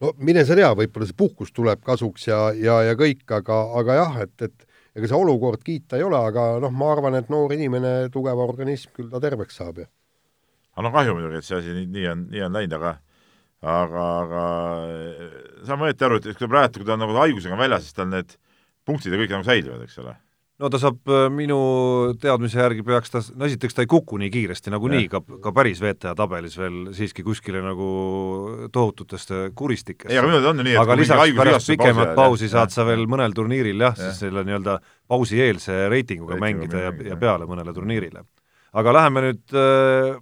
[0.04, 4.00] No mine sa tea, võib-olla see puhkus tuleb kasuks ja, ja, ja kõik, aga, aga
[4.00, 7.52] jah, et, et ega see olukord kiita ei ole, aga noh, ma arvan, et noor
[7.56, 9.90] inimene, tugev organism, küll ta terveks saab ja
[10.76, 12.96] aga no kahju muidugi, et see asi nii, nii on, nii on läinud, aga
[13.66, 14.42] aga, aga
[15.66, 18.36] saame õieti aru, et kui praegu, kui ta on nagu haigusega väljas, siis tal need
[18.86, 20.12] punktid ja kõik nagu säilivad, eks ole.
[20.62, 21.56] No ta saab äh, minu
[22.20, 25.82] teadmise järgi peaks ta, no esiteks ta ei kuku nii kiiresti nagunii ka, ka päris
[25.84, 27.88] VTA tabelis veel siiski kuskile nagu
[28.72, 30.14] tohututesse kuristikesse.
[30.14, 32.86] ei, aga minu teada on ju nii, et aga lisaks pärast pikemat pausi saad sa
[32.88, 37.48] veel mõnel turniiril jah ja., siis selle nii-öelda pausieelse reitinguga Reitingu mängida ja, ja peale
[37.48, 38.24] mõnele turniirile.
[38.76, 40.16] aga läheme nüüd äh,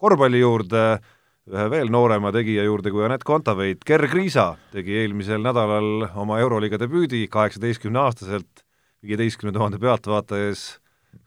[0.00, 0.82] korvpalli juurde,
[1.50, 6.78] ühe veel noorema tegija juurde kui Anett Kontaveit, Gerg Riisa tegi eelmisel nädalal oma Euroliiga
[6.80, 8.59] debüüdi kaheksateistkümneaastaselt
[9.06, 10.64] viieteistkümne tuhande pealtvaataja ees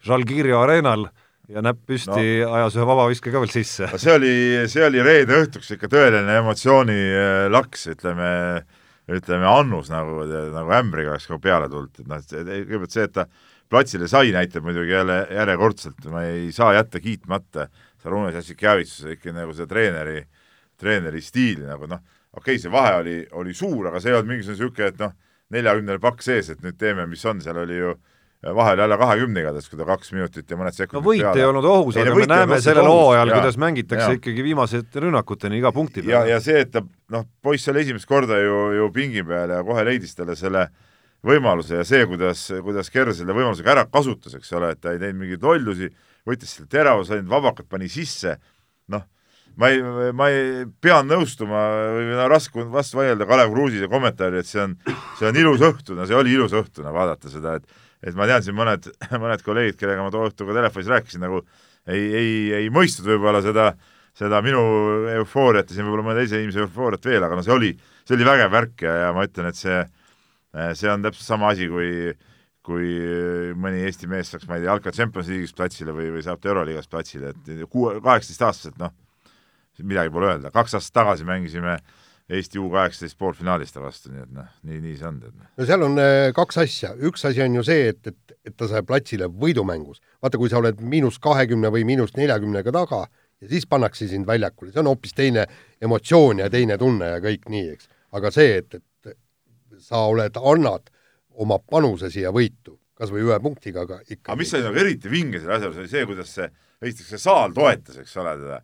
[0.03, 1.07] Žalgiria areenal
[1.51, 2.53] ja näpp püsti no.
[2.57, 3.89] ajas ühe vabaviske ka veel sisse.
[3.99, 4.35] see oli,
[4.71, 8.29] see oli reede õhtuks ikka tõeline emotsioonilaks, ütleme,
[9.11, 13.27] ütleme annus nagu, nagu ämbriga oleks ka peale tulnud, et noh, kõigepealt see, et ta
[13.73, 17.67] platsile sai, näitab muidugi jälle järjekordselt, ma ei saa jätta kiitmata
[18.03, 20.21] Sarunas Jassikjavitsuse ikka nagu see treeneri,
[20.79, 24.31] treeneri stiili nagu noh, okei okay,, see vahe oli, oli suur, aga see ei olnud
[24.31, 25.15] mingisugune niisugune, et noh,
[25.51, 27.93] neljakümnene pakk sees, et nüüd teeme, mis on, seal oli ju
[28.55, 31.39] vahel jälle kahekümne igatahes, kui ta kaks minutit ja mõned sekundid no võit peale.
[31.39, 34.17] ei olnud ohus, aga me näeme sellel hooajal, kuidas mängitakse ja.
[34.19, 36.27] ikkagi viimased rünnakuteni iga punkti peale.
[36.27, 39.61] ja, ja see, et ta noh, poiss oli esimest korda ju, ju pingi peal ja
[39.63, 40.65] kohe leidis talle selle
[41.23, 44.99] võimaluse ja see, kuidas, kuidas Kerr selle võimalusega ära kasutas, eks ole, et ta ei
[44.99, 45.87] teinud mingeid lollusi,
[46.27, 48.35] võttis selle teravuse, ainult vabakad pani sisse,
[48.91, 49.07] noh,
[49.59, 49.79] ma ei,
[50.15, 51.61] ma ei, pean nõustuma
[51.95, 54.75] või no raske vastu vaielda Kalev Kruusise kommentaari, et see on,
[55.19, 58.27] see on ilus õhtu, no see oli ilus õhtuna no, vaadata seda, et et ma
[58.27, 58.89] tean siin mõned,
[59.23, 61.39] mõned kolleegid, kellega ma too õhtu ka telefonis rääkisin, nagu
[61.87, 63.69] ei, ei, ei mõistnud võib-olla seda,
[64.17, 64.59] seda minu
[65.13, 67.71] eufooriat ja siin võib-olla mõne teise inimese eufooriat veel, aga no see oli,
[68.03, 69.79] see oli vägev värk ja, ja ma ütlen, et see,
[70.75, 72.11] see on täpselt sama asi, kui
[72.63, 72.93] kui
[73.59, 76.87] mõni Eesti mees saaks, ma ei tea, jalka Champions League'is platsile või, või saab Euroliigas
[76.87, 78.93] platsile, et kuue, kaheksateistaastaselt, noh,
[79.81, 81.79] midagi pole öelda, kaks aastat tagasi mängisime
[82.33, 85.17] Eesti U kaheksateist poolfinaalis ta vastu, nii et noh, nii, nii see on.
[85.25, 85.49] Noh.
[85.59, 88.69] no seal on äh, kaks asja, üks asi on ju see, et, et, et ta
[88.71, 89.99] sai platsile võidumängus.
[90.23, 93.01] vaata, kui sa oled miinus kahekümne või miinus neljakümnega taga
[93.43, 95.45] ja siis pannakse sind väljakule, see on hoopis teine
[95.83, 97.91] emotsioon ja teine tunne ja kõik nii, eks.
[98.15, 100.89] aga see, et, et sa oled, annad
[101.43, 105.11] oma panuse siia võitu, kas või ühe punktiga, aga ikka aga mis oli nagu eriti
[105.11, 106.47] vinge selle asja juures, oli see, kuidas see,
[106.83, 108.61] esiteks see saal toetas, eks ole, teda,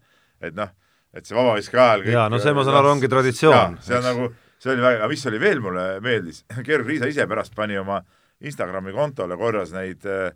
[0.47, 0.71] et noh,
[1.13, 3.79] et see vabaviske ajal jaa, no see, ma saan aru, ongi traditsioon.
[3.85, 4.29] see on nagu,
[4.61, 8.01] see oli väga, aga mis oli veel mulle meeldis, Georg Riisa ise pärast pani oma
[8.39, 10.31] Instagrami kontole, korjas neid äh,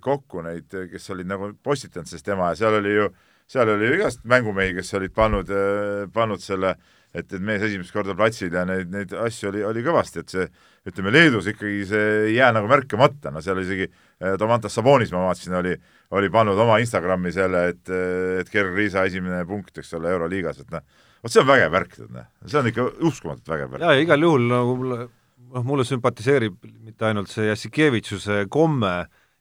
[0.00, 3.10] kokku, neid, kes olid nagu postitanud sellest tema ja seal oli ju,
[3.50, 6.76] seal oli ju igast mängumehi, kes olid pannud äh,, pannud selle
[7.14, 10.46] et, et mees esimest korda platsil ja neid, neid asju oli, oli kõvasti, et see
[10.88, 15.26] ütleme, Leedus ikkagi see ei jää nagu märkamata, no seal isegi äh, Domantas Sabonis, ma
[15.26, 15.76] vaatasin, oli,
[16.16, 17.92] oli pannud oma Instagrami selle, et,
[18.40, 20.84] et Gerg Riisa esimene punkt, eks ole, Euroliigas, et noh,
[21.20, 23.84] vot see on vägev värk, tead noh, see on ikka uskumatult vägev värk.
[23.84, 25.08] jaa, igal juhul nagu mulle,
[25.50, 28.94] noh, mulle sümpatiseerib mitte ainult see Jassikevitšuse komme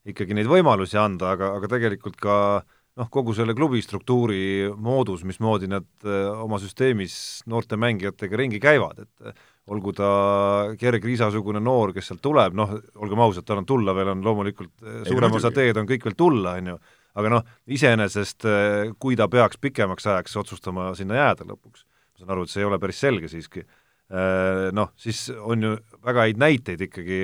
[0.10, 2.36] ikkagi neid võimalusi anda, aga, aga tegelikult ka
[3.00, 5.88] noh, kogu selle klubi struktuuri moodus, mismoodi nad
[6.36, 7.16] oma süsteemis
[7.50, 10.10] noorte mängijatega ringi käivad, et olgu ta
[10.82, 14.88] Gerg Riisa-sugune noor, kes sealt tuleb, noh, olgem ausad, tal on tulla veel, on loomulikult
[15.08, 16.80] suurem osa teed on kõik veel tulla, on ju,
[17.22, 18.48] aga noh, iseenesest
[19.02, 22.70] kui ta peaks pikemaks ajaks otsustama sinna jääda lõpuks, ma saan aru, et see ei
[22.70, 23.64] ole päris selge siiski,
[24.76, 27.22] noh, siis on ju väga häid näiteid ikkagi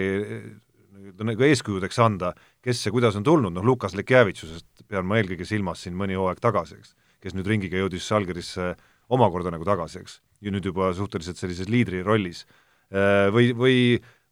[1.26, 2.34] nagu eeskujudeks anda,
[2.66, 6.42] kes ja kuidas on tulnud, noh Lukas Lekjevitsusest pean ma eelkõige silmas siin mõni hooaeg
[6.44, 8.74] tagasi, eks, kes nüüd ringiga jõudis Žalgirisse
[9.14, 12.44] omakorda nagu tagasi, eks ja nüüd juba suhteliselt sellises liidri rollis.
[12.94, 13.78] Äh, või, või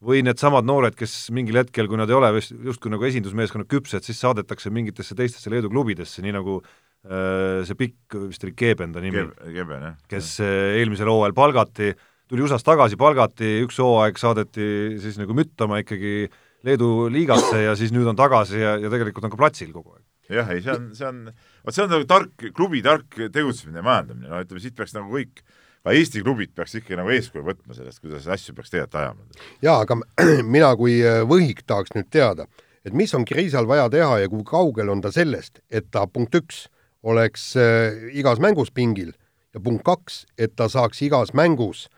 [0.03, 4.19] või needsamad noored, kes mingil hetkel, kui nad ei ole justkui nagu esindusmeeskonna küpsed, siis
[4.19, 9.23] saadetakse mingitesse teistesse Leedu klubidesse, nii nagu äh, see pikk, vist oli Keeben ta nimi.
[9.45, 9.71] Keeb,,
[10.11, 11.93] kes äh, eelmisel hooajal palgati,
[12.27, 14.67] tuli USA-st tagasi, palgati, üks hooaeg saadeti
[15.03, 16.27] siis nagu müttama ikkagi
[16.63, 20.05] Leedu liigasse ja siis nüüd on tagasi ja, ja tegelikult on ka platsil kogu aeg.
[20.31, 21.25] jah, ei see on, see on,
[21.65, 25.11] vot see on nagu tark, klubi tark tegutsemine ja majandamine, no ütleme, siit peaks nagu
[25.11, 25.43] kõik
[25.83, 29.41] ka Eesti klubid peaks ikkagi nagu eeskuju võtma sellest, kuidas asju peaks tegelikult ajama.
[29.65, 29.97] jaa, aga
[30.55, 32.47] mina kui äh, võhik tahaks nüüd teada,
[32.87, 36.35] et mis on Kriisal vaja teha ja kui kaugel on ta sellest, et ta punkt
[36.39, 36.67] üks,
[37.03, 39.11] oleks äh, igas mängus pingil
[39.53, 41.89] ja punkt kaks, et ta saaks igas mängus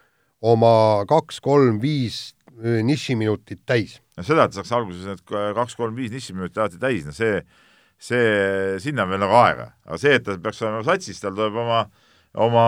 [0.42, 4.00] oma kaks, kolm, viis äh, nišiminutit täis.
[4.16, 7.40] No seda, et saaks alguses need kaks, kolm, viis nišiminutit alati täis, no see,
[8.02, 8.26] see,
[8.84, 11.86] sinna on veel nagu aega, aga see, et ta peaks olema satsis, tal tuleb oma
[12.36, 12.66] oma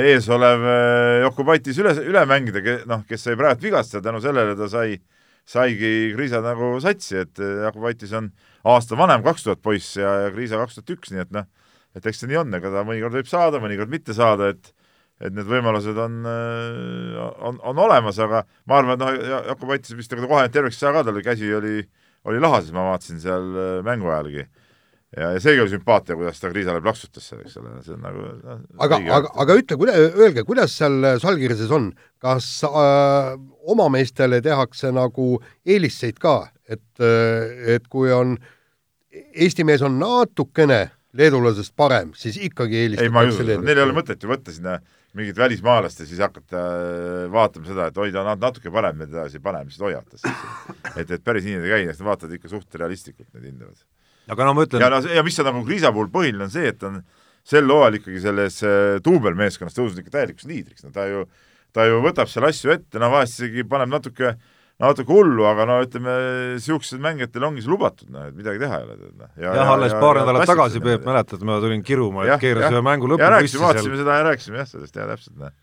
[0.00, 4.96] eesolev eh, Jokubaitis üle, üle mängida, noh, kes sai praegu vigastada, tänu sellele ta sai,
[5.48, 8.30] saigi Kriisa nagu satsi, et eh, Jokubaitis on
[8.70, 11.48] aasta vanem, kaks tuhat poiss ja, ja Kriisa kaks tuhat üks, nii et noh,
[11.96, 14.72] et eks see nii on, ega ta mõnikord võib saada, mõnikord mitte saada, et
[15.20, 20.12] et need võimalused on, on, on olemas, aga ma arvan, et noh, Jakob Aitis vist
[20.12, 21.82] ta kohe terveks ei saa ka, tal käsi oli,
[22.30, 23.50] oli lahases, ma vaatasin seal
[23.86, 24.46] mängu ajalgi.
[25.10, 28.20] Ja, ja seegi oli sümpaatne, kuidas ta Kriisale plaksutas seal, eks ole, see on nagu
[28.22, 31.88] no, aga, aga, aga ütle, kuida-, öelge, kuidas seal Salgirises on,
[32.22, 33.32] kas äh,
[33.74, 35.32] oma meestele tehakse nagu
[35.66, 36.36] eeliseid ka,
[36.70, 38.36] et, et kui on,
[39.10, 40.84] Eesti mees on natukene
[41.18, 44.54] leedulasest parem, siis ikkagi eelistatakse ei, ma ei usu neil ei ole mõtet ju võtta
[44.54, 44.78] sinna
[45.18, 49.08] mingit välismaalast ja siis hakata äh, vaatama seda, et oi, ta on natuke parem, me
[49.08, 50.26] edasi paneme, siis hoiatas.
[51.00, 53.82] et, et päris nii need ei käi, nad vaatavad ikka suht realistlikult, need hindavad.
[54.30, 56.70] aga no ma ütlen ja no ja mis on nagu Kriisa puhul põhiline, on see,
[56.70, 57.00] et on
[57.50, 61.26] sel hooajal ikkagi selles äh, duubelmeeskonnas tõusnud ikka täielikuks liidriks, no ta ju,
[61.74, 64.48] ta ju võtab seal asju ette, no vahest isegi paneb natuke äh,
[64.80, 66.16] natuke hullu, aga no ütleme,
[66.56, 69.10] niisugused mängijatel ongi see lubatud, noh, et midagi teha ei ole.
[69.10, 69.32] Noh.
[69.36, 73.10] ja, jah, alles paar nädalat tagasi, Peep, mäletad, ma tulin kiruma, et keeras ühe mängu
[73.12, 74.04] lõppu ja rääkisime, vaatasime seal...
[74.04, 75.56] seda ja rääkisime jah, sellest, jah, täpselt, noh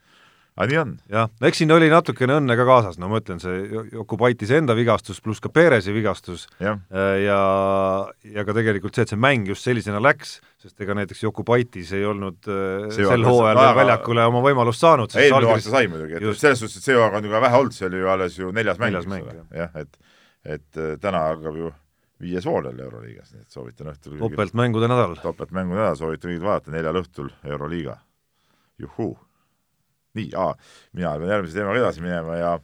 [0.57, 0.93] aga nii on.
[1.13, 5.21] jah, eks siin oli natukene õnne ka kaasas, no ma ütlen, see Jokubaitis enda vigastus
[5.21, 7.39] pluss ka Perezi vigastus ja, äh, ja,
[8.33, 12.05] ja ka tegelikult see, et see mäng just sellisena läks, sest ega näiteks Jokubaitis ei
[12.09, 15.13] olnud äh, see sel hooajal veel väljakule oma võimalust saanud.
[15.13, 17.77] eelmine aasta sai muidugi, et selles suhtes, et see hooaeg on ju ka vähe olnud,
[17.77, 20.01] see oli ju alles ju neljas mäng, eks ole, jah, et
[20.47, 21.69] et äh, täna algab ju
[22.23, 25.17] viies jälle Euroliigas, nii et soovitan õhtul topeltmängude nädal.
[25.21, 27.99] topeltmängude nädal, soovitan kõigil vaadata neljal õhtul Euroliiga.
[28.81, 29.17] juhuu
[30.17, 30.31] nii,
[30.97, 32.57] mina pean järgmise teemaga edasi minema ja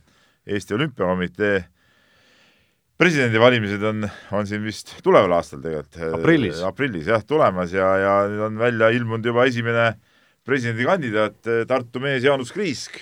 [0.44, 1.62] Eesti Olümpiakomitee
[3.00, 6.00] presidendivalimised on, on siin vist tuleval aastal tegelikult.
[6.20, 6.62] aprillis.
[6.68, 9.94] aprillis jah, tulemas ja, ja nüüd on välja ilmunud juba esimene
[10.48, 13.00] presidendikandidaat, Tartu mees Jaanus Kriisk,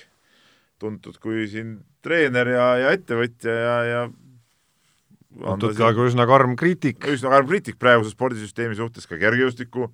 [0.81, 4.03] tuntud kui siin treener ja, ja ettevõtja ja, ja
[5.41, 7.01] tuntud ka kui üsna karm kriitik.
[7.11, 9.89] üsna karm kriitik praeguse spordisüsteemi suhtes, ka kergejõustiku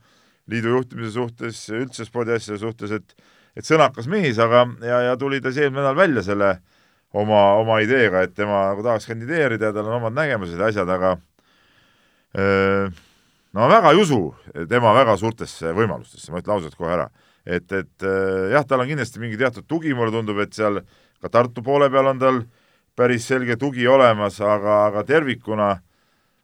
[0.52, 3.16] liidu juhtimise suhtes, üldse spordiasjade suhtes, et
[3.58, 6.52] et sõnakas mees, aga, ja, ja tuli ta siis eelmine nädal välja selle
[7.18, 10.90] oma, oma ideega, et tema nagu tahaks kandideerida ja tal on omad nägemused ja asjad,
[10.94, 11.16] aga
[12.38, 12.90] öö,
[13.54, 14.22] no ma väga ei usu
[14.70, 17.10] tema väga suurtesse võimalustesse, ma ütlen ausalt kohe ära.
[17.46, 18.08] et, et
[18.52, 20.82] jah, tal on kindlasti mingi teatud tugi, mulle tundub, et seal
[21.22, 22.44] ka Tartu poole peal on tal
[22.98, 25.72] päris selge tugi olemas, aga, aga tervikuna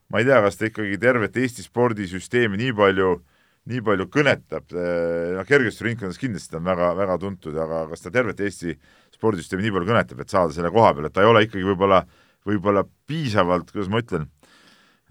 [0.10, 3.33] ma ei tea, kas ta ikkagi tervet Eesti spordisüsteemi nii palju äh,
[3.72, 8.12] nii palju kõnetab, eh, noh, kergejõustusringkondades kindlasti ta on väga, väga tuntud, aga kas ta
[8.12, 8.76] tervet Eesti
[9.16, 12.02] spordisüsteemi nii palju kõnetab, et saada selle koha peale, et ta ei ole ikkagi võib-olla,
[12.48, 14.28] võib-olla piisavalt, kuidas ma ütlen,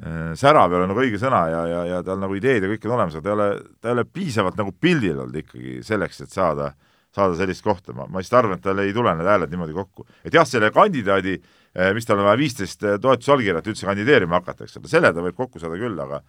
[0.04, 2.84] eh, särav ei ole nagu õige sõna ja, ja, ja tal nagu ideed ja kõik
[2.88, 3.48] on olemas, aga ta ei ole,
[3.80, 6.74] ta ei ole piisavalt nagu pildil olnud ikkagi selleks, et saada,
[7.16, 10.04] saada sellist kohta, ma, ma lihtsalt arvan, et tal ei tule need hääled niimoodi kokku.
[10.28, 11.38] et jah, selle kandidaadi,
[11.72, 15.24] eh, mis tal on vaja viisteist toetusallkirja, et üldse kandideerima hakata, eks ole, selle ta
[15.24, 16.20] võib kokku saada küll, aga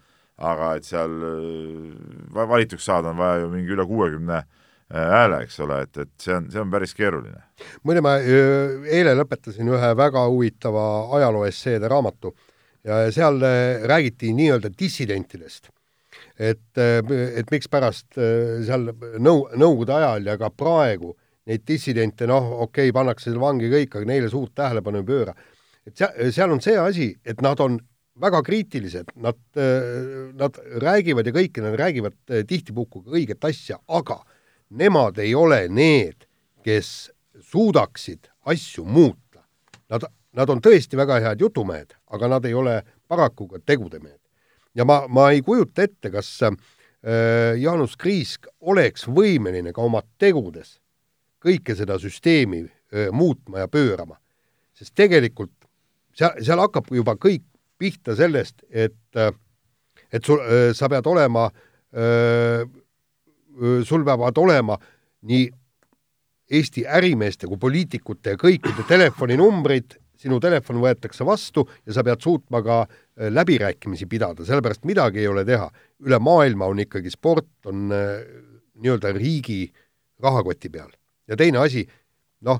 [0.41, 5.60] aga et seal äh, valituks saada on vaja ju mingi üle kuuekümne äh, hääle, eks
[5.65, 7.43] ole, et, et see on, see on päris keeruline.
[7.84, 10.88] muide, ma äh, eile lõpetasin ühe väga huvitava
[11.19, 12.34] ajalooesseede raamatu
[12.84, 13.39] ja seal
[13.88, 15.69] räägiti nii-öelda dissidentidest.
[16.39, 18.89] et, et mikspärast seal
[19.22, 21.13] nõu-, Nõukogude ajal ja ka praegu
[21.48, 25.34] neid dissidente, noh, okei okay,, pannakse vangi kõik, aga neile suurt tähelepanu ei pööra.
[25.86, 27.80] et seal, seal on see asi, et nad on
[28.19, 29.38] väga kriitilised, nad,
[30.38, 34.19] nad räägivad ja kõike, nad räägivad eh, tihtipuhku ka õiget asja, aga
[34.69, 36.28] nemad ei ole need,
[36.65, 39.43] kes suudaksid asju muuta.
[39.89, 44.19] Nad, nad on tõesti väga head jutumehed, aga nad ei ole paraku ka tegudemehed.
[44.76, 46.54] ja ma, ma ei kujuta ette, kas äh,
[47.60, 50.80] Jaanus Kriisk oleks võimeline ka oma tegudes
[51.43, 54.17] kõike seda süsteemi äh, muutma ja pöörama.
[54.73, 55.54] sest tegelikult
[56.17, 57.43] seal, seal hakkab juba kõik
[57.84, 58.96] pihta sellest, et,
[60.08, 60.39] et sul,
[60.74, 61.50] sa pead olema,
[63.84, 64.80] sul peavad olema
[65.30, 65.50] nii
[66.54, 72.62] Eesti ärimeeste kui poliitikute ja kõikide telefoninumbrid, sinu telefon võetakse vastu ja sa pead suutma
[72.63, 72.84] ka
[73.34, 75.69] läbirääkimisi pidada, sellepärast midagi ei ole teha.
[76.04, 79.72] üle maailma on ikkagi sport, on nii-öelda riigi
[80.19, 80.91] rahakoti peal.
[81.28, 81.88] ja teine asi,
[82.41, 82.60] noh,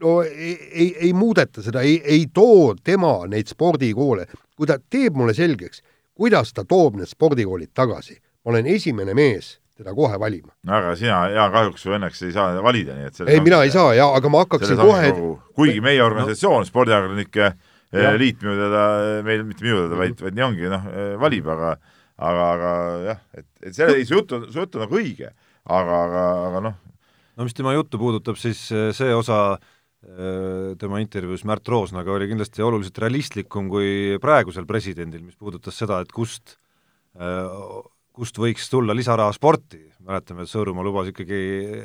[0.00, 5.16] no ei, ei, ei muudeta seda, ei, ei too tema neid spordikoole, kui ta teeb
[5.16, 5.82] mulle selgeks,
[6.16, 10.54] kuidas ta toob need spordikoolid tagasi, ma olen esimene mees teda kohe valima.
[10.64, 13.92] aga sina, Jaan, kahjuks ju õnneks ei saa valida, nii et ei, mina ei saa
[13.96, 18.86] jaa, aga ma hakkaksin kohe kogu, kuigi meie organisatsioon no., Spordiajakirjanike eh, liit minu teada,
[19.26, 21.76] meil mitte minu teada, vaid, vaid nii ongi, noh, eh, valib, aga
[22.16, 22.72] aga, aga
[23.04, 25.28] jah, et, et see, su jutt on, su jutt on nagu õige,
[25.68, 26.78] aga, aga, aga noh.
[27.36, 29.74] no mis tema juttu puudutab, siis eh, see osa Äh,
[30.78, 36.12] tema intervjuus Märt Roosnaga oli kindlasti oluliselt realistlikum kui praegusel presidendil, mis puudutas seda, et
[36.14, 36.58] kust,
[37.18, 37.48] äh,
[38.16, 41.40] kust võiks tulla lisaraha sporti, mäletame, et Sõõrumaa lubas ikkagi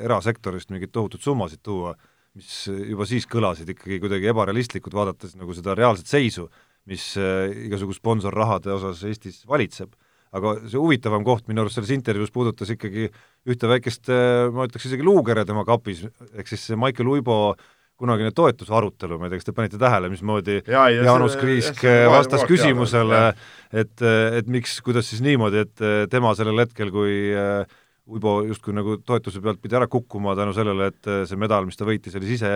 [0.05, 1.95] erasektorist mingeid tohutuid summasid tuua,
[2.37, 6.47] mis juba siis kõlasid ikkagi kuidagi ebarealistlikud, vaadates nagu seda reaalset seisu,
[6.91, 9.93] mis äh, igasugu sponsorrahade osas Eestis valitseb.
[10.31, 13.09] aga see huvitavam koht minu arust selles intervjuus puudutas ikkagi
[13.51, 17.57] ühte väikest, äh, ma ütleks isegi luukere tema kapis, ehk siis see Maicel Uibo
[18.01, 22.47] kunagine toetusarutelu, ma ei tea, kas te panite tähele, mismoodi ja, ja Jaanus Kriisk vastas
[22.49, 23.21] küsimusele,
[23.69, 24.01] et,
[24.41, 27.77] et miks, kuidas siis niimoodi, et tema sellel hetkel, kui äh,
[28.11, 31.77] Uibo justkui nagu toetuse pealt pidi ära kukkuma tänu sellele, et äh, see medal, mis
[31.79, 32.49] ta võitis, oli sise,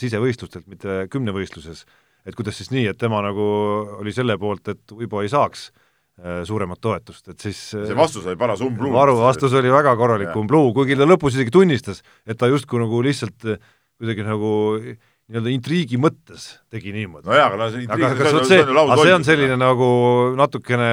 [0.00, 1.84] sisevõistlustelt, mitte kümnevõistluses.
[2.24, 3.44] et kuidas siis nii, et tema nagu
[4.00, 8.36] oli selle poolt, et Uibo ei saaks äh, suuremat toetust, et siis see vastus oli
[8.40, 8.92] paras umbluu.
[8.92, 13.02] varu vastus oli väga korralik umbluu, kuigi ta lõpus isegi tunnistas, et ta justkui nagu
[13.04, 13.54] lihtsalt
[14.04, 14.52] kuidagi nagu
[15.24, 17.24] nii-öelda intriigi mõttes tegi niimoodi.
[17.30, 19.86] no jaa, aga no see intriig, see, see, see, see, aga see on selline nagu
[20.36, 20.88] natukene,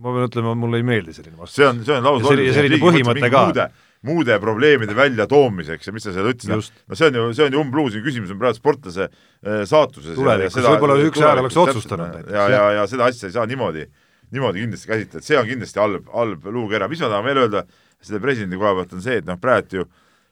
[0.00, 1.58] ma pean ütlema, mulle ei meeldi selline vastus.
[1.58, 2.40] see on, see on lausloll.
[2.40, 3.42] ja selline põhimõte ka.
[3.44, 3.66] muude,
[4.08, 7.60] muude probleemide väljatoomiseks ja mis sa seal ütlesid, no see on ju, see on ju
[7.60, 10.16] umbluu, siin küsimus on praegu sportlase äh, saatuses.
[10.16, 12.32] tulevikus võib-olla üks hääl oleks otsustanud.
[12.32, 13.84] ja, ja, ja seda asja ei saa niimoodi,
[14.32, 17.66] niimoodi kindlasti käsitleda, see on kindlasti halb, halb luukera, mis ma tahan veel öelda
[18.04, 19.86] selle presidendi koha pealt on see, et noh, praegu ju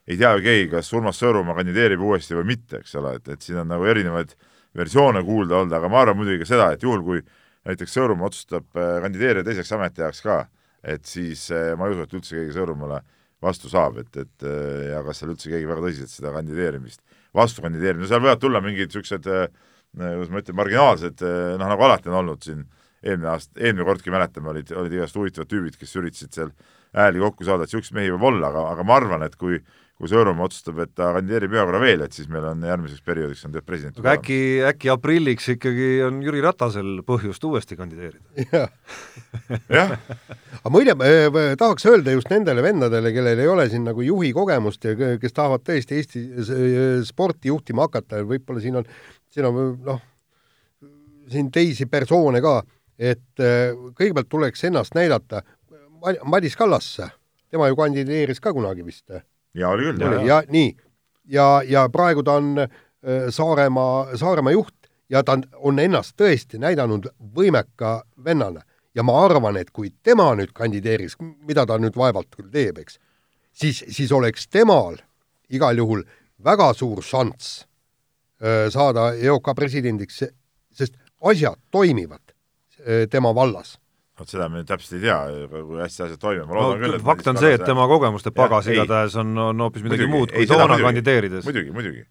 [0.09, 3.45] ei tea ju keegi, kas Urmas Sõõrumaa kandideerib uuesti või mitte, eks ole, et, et
[3.45, 4.35] siin on nagu erinevaid
[4.79, 7.23] versioone kuulda olnud, aga ma arvan muidugi ka seda, et juhul, kui
[7.69, 10.39] näiteks Sõõrumaa otsustab äh, kandideerida teiseks ametiajaks ka,
[10.83, 13.03] et siis äh, ma ei usu, et üldse keegi Sõõrumaale
[13.43, 17.03] vastu saab, et, et äh, ja kas seal üldse keegi väga tõsiselt seda kandideerimist,
[17.35, 19.31] vastu kandideerimist, no seal võivad tulla mingid niisugused
[19.93, 21.21] kuidas ma ütlen, marginaalsed,
[21.61, 22.63] noh, nagu alati on olnud siin
[23.03, 26.53] eelmine aasta, eelmine kordki mäletame, olid, olid igast huvitavad tüübid, kes üritasid seal
[26.97, 29.59] hääli kokku saada, et niisuguseid mehi võib olla, aga, aga ma arvan, et kui
[30.01, 33.45] kui Sõõrumaa otsustab, et ta kandideerib ühe korra veel, et siis meil on järgmiseks perioodiks
[33.47, 34.01] on president.
[34.01, 38.25] aga äkki, äkki aprilliks ikkagi on Jüri Ratasel põhjust uuesti kandideerida?
[38.57, 38.73] jah.
[40.59, 40.97] aga muide,
[41.61, 45.63] tahaks öelda just nendele vendadele, kellel ei ole siin nagu juhi kogemust ja kes tahavad
[45.69, 46.27] tõesti Eesti
[47.07, 48.89] sporti juhtima hakata ja võib-olla siin on,
[49.31, 50.03] siin on noh,
[51.31, 52.61] siin teisi persoone ka,
[52.99, 55.45] et äh, kõigepealt tuleks ennast näidata
[56.27, 57.07] Madis Kallasse,
[57.51, 59.07] tema ju kandideeris ka kunagi vist
[59.55, 60.03] ja oli küll.
[60.09, 60.27] oli.
[60.27, 60.77] ja nii,
[61.29, 62.69] ja, ja praegu ta on äh,
[63.31, 68.63] Saaremaa, Saaremaa juht ja ta on, on ennast tõesti näidanud võimeka vennana.
[68.95, 71.17] Ja ma arvan, et kui tema nüüd kandideeriks,
[71.49, 72.99] mida ta nüüd vaevalt küll teeb, eks,
[73.53, 74.99] siis, siis oleks temal
[75.49, 76.05] igal juhul
[76.45, 77.63] väga suur šanss
[78.43, 80.25] äh, saada EOK presidendiks,
[80.73, 82.35] sest asjad toimivad
[82.85, 83.79] äh, tema vallas
[84.23, 85.19] vot seda me täpselt ei tea,
[85.53, 88.33] kui hästi asjad toimivad, ma loodan no, küll, et fakt on see, et tema kogemuste
[88.35, 91.47] pagas igatahes on, on hoopis midagi muidugi, muud kui toona kandideerides.
[91.49, 92.07] muidugi, muidugi.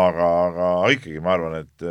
[0.00, 1.88] aga, aga ikkagi ma arvan, et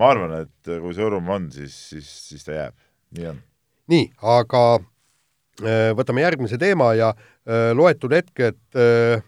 [0.00, 2.76] ma arvan, et kui Sõõrumaa on, siis, siis, siis ta jääb,
[3.18, 3.44] nii on.
[3.92, 9.22] nii, aga äh, võtame järgmise teema ja äh, loetud hetked Äh,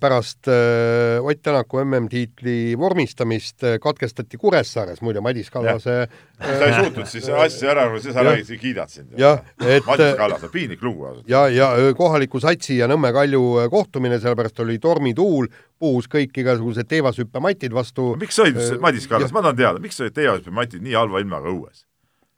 [0.00, 6.06] pärast äh, Ott Tänaku MM-tiitli vormistamist äh, katkestati Kuressaares, muide Madis Kallase
[6.40, 9.12] sa ei suutnud siis asja ära, siis sa räägid, kiidad sind.
[9.20, 11.28] jah, et Madis Kallas on piinlik lugu ausalt.
[11.28, 17.76] ja, ja kohaliku satsi ja Nõmme Kalju kohtumine, sellepärast oli tormituul, puhus kõik igasugused teevashüppematid
[17.76, 18.14] vastu.
[18.20, 21.84] miks olid äh, Madis Kallas, ma tahan teada, miks olid teevashüppematid nii halva ilmaga õues?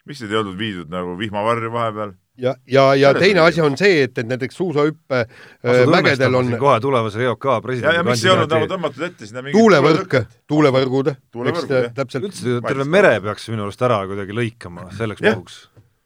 [0.09, 2.17] Miks need ei olnud viidud nagu vihmavarju vahepeal?
[2.39, 6.77] ja, ja, ja teine asi on see, et, et näiteks suusahüppe äh, mägedel on kohe
[6.83, 10.19] tulevase EOK presidendi ja, ja miks ei olnud nagu tõmmatud ette sinna mingi tuulevõrk,
[10.51, 11.13] tuulevõrgud,
[11.53, 11.67] eks
[11.97, 15.59] täpselt üldse terve mere peaks minu arust ära kuidagi lõikama selleks puhuks.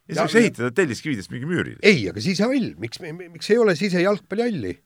[0.08, 1.76] ja siis võiks ehitada telliskividest mingi müüri.
[1.82, 4.76] ei, aga sisehall, miks, miks ei ole sisejalgpallihalli?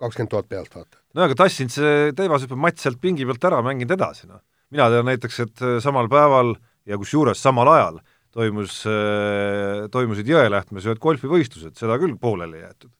[0.00, 1.02] kakskümmend tuhat pealtvaatajat.
[1.16, 4.44] no aga tassinud see teivashüppematt sealt pingi pealt ära, mänginud edasi, noh.
[4.70, 6.54] mina tean näiteks, et samal päeval
[6.86, 8.04] ja kusjuures samal ajal
[8.36, 12.92] toimus, äh, toimusid Jõelähtmes ühed golfivõistlused, seda küll pooleli ei jäetud.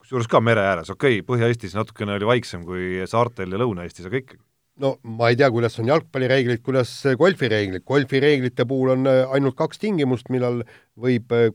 [0.00, 4.18] kusjuures ka mere ääres, okei okay,, Põhja-Eestis natukene oli vaiksem kui saartel ja Lõuna-Eestis, aga
[4.22, 4.42] ikkagi.
[4.82, 9.78] no ma ei tea, kuidas on jalgpallireeglid, kuidas golfireeglid, golfireeglite puhul on äh, ainult kaks
[9.78, 10.64] tingimust, millal
[10.98, 11.50] võib äh,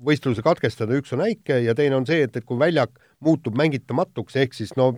[0.00, 4.36] võistluse katkestada, üks on äike ja teine on see, et, et kui väljak muutub mängitamatuks,
[4.40, 4.92] ehk siis no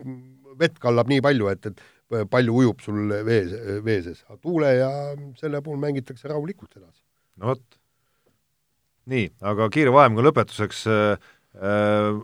[0.58, 1.80] vett kallab nii palju, et, et
[2.31, 3.53] palju ujub sul vees,
[3.85, 4.90] veeses, aga tuule ja
[5.40, 7.01] selle puhul mängitakse rahulikult edasi.
[7.40, 7.62] no vot.
[9.12, 12.20] nii, aga kiire vahemängu lõpetuseks äh, äh,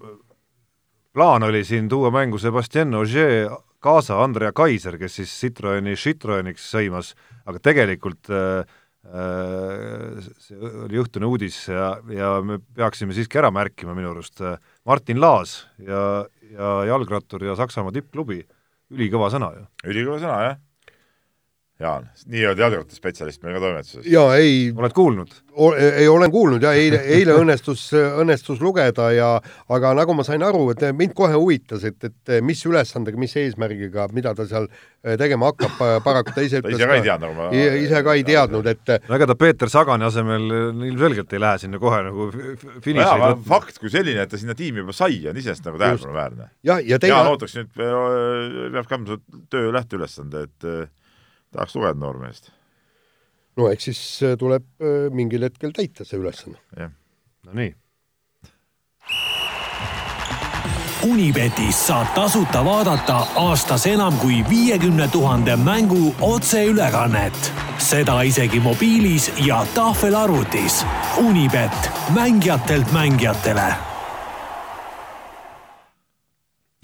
[1.12, 3.48] plaan oli siin tuua mängu Sebastian Ogier
[3.83, 7.14] kaasa Andrea Kaiser, kes siis Citroeni Citroeniks sõimas,
[7.48, 8.66] aga tegelikult äh,
[9.07, 14.59] äh, see oli õhtune uudis ja, ja me peaksime siiski ära märkima minu arust äh,
[14.89, 18.43] Martin Laas ja, ja jalgrattur ja Saksamaa tippklubi
[18.95, 19.64] ülikõva sõna ju.
[19.91, 20.61] ülikõva sõna, jah.
[21.79, 24.07] Jaan, nii-öelda jalgrattaspetsialist meil ka toimetuses.
[24.11, 25.31] jaa, ei oled kuulnud?
[25.79, 29.29] ei, olen kuulnud ja eile, eile õnnestus, õnnestus lugeda ja
[29.70, 34.09] aga nagu ma sain aru, et mind kohe huvitas, et, et mis ülesandega, mis eesmärgiga,
[34.11, 37.47] mida ta seal eh, tegema hakkab, paraku ta ise ta ise ka ei teadnud, nagu
[37.47, 40.51] ma ise ka ei teadnud, et no ega ta Peeter Sagani asemel
[40.91, 42.31] ilmselgelt ei lähe sinna kohe nagu
[42.83, 46.51] finiši no fakt kui selline, et ta sinna tiimi juba sai, on iseenesest nagu tähelepanuväärne.
[46.66, 50.87] jah, ja teine Jaan ootaks nüüd, eh, peab kandma töö lähteülesande, et eh,
[51.53, 52.53] tahaks lugeda noormehest
[53.59, 56.59] no eks siis äh, tuleb äh, mingil hetkel täita see ülesanne.
[56.76, 56.94] jah.
[57.46, 57.74] no nii.
[61.09, 67.53] Unibetis saab tasuta vaadata aastas enam kui viiekümne tuhande mängu otseülekannet.
[67.78, 70.82] seda isegi mobiilis ja tahvelarvutis.
[71.22, 73.72] Unibet, mängijatelt mängijatele.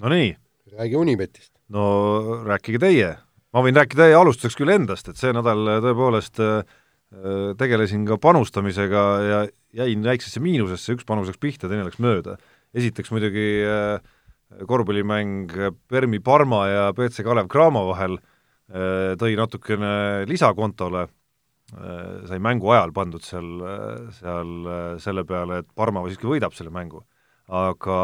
[0.01, 0.37] Nonii.
[0.79, 1.53] räägi Unibetist.
[1.69, 3.17] no rääkige teie
[3.55, 6.67] ma võin rääkida alustuseks küll endast, et see nädal äh, tõepoolest äh,
[7.15, 9.41] äh, tegelesin ka panustamisega ja
[9.85, 12.37] jäin väiksesse miinusesse, üks panus läks pihta, teine läks mööda.
[12.75, 13.63] esiteks muidugi
[14.67, 15.53] korvpallimäng
[15.87, 18.17] Permi Parma ja BC Kalev Cramo vahel
[19.21, 21.05] tõi natukene lisakontole,
[22.27, 23.63] sai mängu ajal pandud seal,
[24.19, 27.05] seal selle peale, et Parma siiski võidab selle mängu
[27.45, 27.97] aga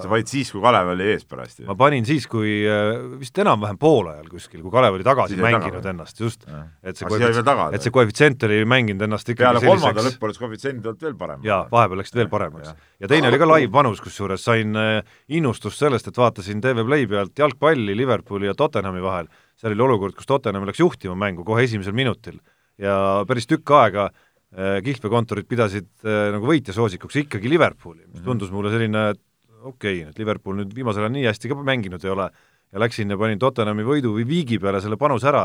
[0.00, 1.66] sa panid siis, kui Kalev oli ees parajasti?
[1.68, 5.82] ma panin siis, kui äh, vist enam-vähem poole ajal kuskil, kui Kalev oli tagasi mänginud
[5.82, 6.46] taga, ennast, just.
[6.80, 10.80] et see koefitsient, et see koefitsient oli mänginud ennast ikkagi peale kolmanda lõppu see koefitsient
[10.88, 11.44] olnud veel parem.
[11.44, 12.72] jaa, vahepeal läksid veel paremaks.
[13.04, 17.36] ja teine oli ka live-panus, kusjuures sain äh, innustust sellest, et vaatasin TV Play pealt
[17.36, 19.28] jalgpalli Liverpooli ja Tottenhami vahel,
[19.60, 22.40] seal oli olukord, kus Tottenham läks juhtima mängu kohe esimesel minutil
[22.80, 22.96] ja
[23.28, 24.25] päris tükk aega Äh,
[24.56, 28.26] kihlveokontorid pidasid äh, nagu võitjasoosikuks ikkagi Liverpooli, mis mhm.
[28.28, 29.20] tundus mulle selline, et
[29.60, 32.30] okei okay,, et Liverpool nüüd viimasel ajal nii hästi ka mänginud ei ole
[32.72, 35.44] ja läksin ja panin Tottenhami võidu või viigi peale selle panuse ära,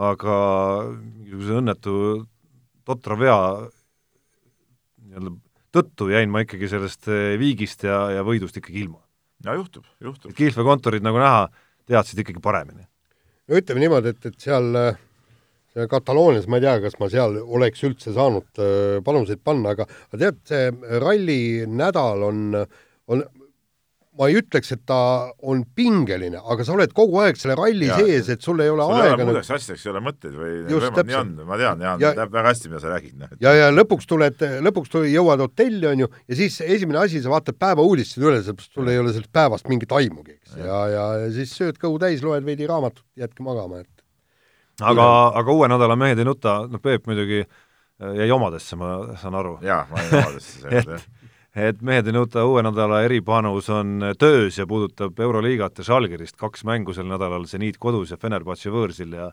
[0.00, 0.38] aga
[0.96, 1.94] mingisuguse õnnetu
[2.86, 3.38] totra vea
[5.04, 5.36] nii-öelda
[5.70, 8.98] tõttu jäin ma ikkagi sellest äh, viigist ja, ja võidust ikkagi ilma.
[9.46, 10.34] no juhtub, juhtub.
[10.34, 11.46] kihlveokontorid, nagu näha,
[11.86, 12.82] teadsid ikkagi paremini.
[13.46, 14.98] no ütleme niimoodi, et, et seal äh
[15.90, 20.40] Kataloonias ma ei tea, kas ma seal oleks üldse saanud äh, panuseid panna, aga tead,
[20.48, 20.70] see
[21.02, 22.40] ralli nädal on,
[23.10, 23.22] on,
[24.18, 24.98] ma ei ütleks, et ta
[25.46, 28.84] on pingeline, aga sa oled kogu aeg selle ralli ja, sees, et sul ei ole
[28.88, 32.10] sul aega muudeks asjadeks ei ole mõtteid või just, nii on, ma tean, Jaan ja,
[32.18, 33.14] teab väga hästi, mida sa räägid.
[33.20, 33.38] Noh.
[33.46, 37.32] ja, ja lõpuks tuled, lõpuks tuled, jõuad hotelli, on ju, ja siis esimene asi, sa
[37.32, 41.06] vaatad päevauudised üle, sellepärast sul ei ole sellest päevast mingit aimugi, eks, ja, ja, ja,
[41.24, 43.99] ja siis sööd kõhu täis, loed veidi raamatut, jäädki magama, et
[44.82, 45.08] aga,
[45.40, 49.58] aga uue nädala mehed ei nuta, noh, Peep muidugi äh, jäi omadesse, ma saan aru.
[49.64, 51.30] jaa, ma jäin omadesse seekord, jah.
[51.68, 56.64] et mehed ei nuta uue nädala eripanus on töös ja puudutab Euroliigat ja Žalgirist, kaks
[56.68, 59.30] mängu sel nädalal, Zeniit kodus ja Fenerbahce võõrsil ja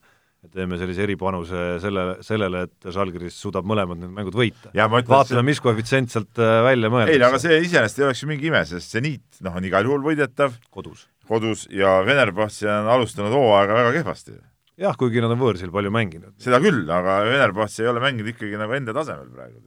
[0.53, 4.71] teeme sellise eripanuse selle, sellele, et Žalgiris suudab mõlemad need mängud võita.
[5.09, 7.17] vaatame, mis koefitsient sealt äh, välja mõeldakse.
[7.17, 10.05] ei, aga see iseenesest ei oleks ju mingi ime, sest Zeniit noh, on igal juhul
[10.05, 14.37] võidetav kodus, kodus ja Fenerbahce on alustanud hooaega väga kehvasti
[14.82, 16.36] jah, kuigi nad on võõrsil palju mänginud.
[16.41, 19.61] seda küll, aga Venerbatsi ei ole mänginud ikkagi nagu enda tasemel praegu.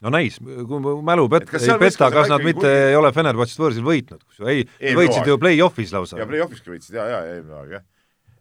[0.00, 2.90] no näis, kui mälu pet-, ei peta, kas nad mitte kuigi...
[2.90, 4.66] ei ole Fenerbatsist võõrsil võitnud, kus ju ei,
[4.96, 6.20] võitsid ju play-off'is lausa.
[6.20, 7.88] jaa, play-off'iski võitsid, jaa, jaa, eelmine aeg, jah.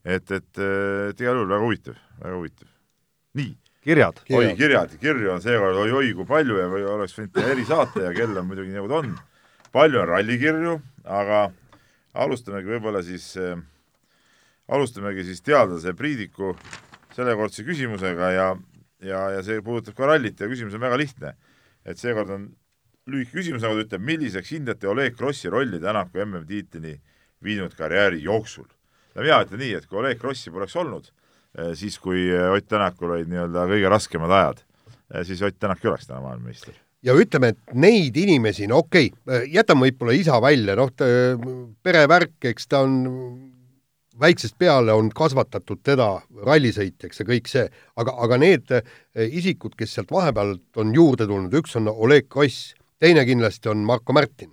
[0.03, 2.69] et, et, et igal juhul väga huvitav, väga huvitav.
[3.39, 3.55] nii.
[3.87, 4.21] kirjad.
[4.27, 8.13] oi, kirjad, kirju on seekord oi-oi kui palju ja või oleks võinud teha erisaate ja
[8.15, 9.17] kell on muidugi nagu ta on.
[9.75, 11.43] palju on rallikirju, aga
[12.19, 13.59] alustamegi võib-olla siis äh,
[14.69, 16.53] alustamegi siis teadlase Priidiku
[17.15, 18.47] sellekordse küsimusega ja,
[19.03, 21.35] ja, ja see puudutab ka rallit ja küsimus on väga lihtne.
[21.85, 22.49] et seekord on
[23.09, 26.99] lühike küsimus, nagu ta ütleb, milliseks hindate Oleg Krossi rolli Tänaku MM-tiitlini
[27.43, 28.67] viinud karjääri jooksul?
[29.15, 31.09] no mina ütlen nii, et kui Oleg Krossi poleks olnud,
[31.57, 34.61] eh, siis kui Ott Tänakul olid nii-öelda kõige raskemad ajad,
[35.13, 39.11] eh, siis Ott Tänak ei oleks täna maailmameister ja ütleme, et neid inimesi, no okei
[39.13, 40.91] okay,, jätame võib-olla isa välja, noh,
[41.83, 42.97] perevärk, eks ta on
[44.19, 46.09] väiksest peale on kasvatatud teda
[46.45, 47.65] rallisõitjaks ja kõik see,
[47.99, 48.83] aga, aga need eh,
[49.25, 54.13] isikud, kes sealt vahepealt on juurde tulnud, üks on Oleg Kross, teine kindlasti on Marko
[54.13, 54.51] Märtin.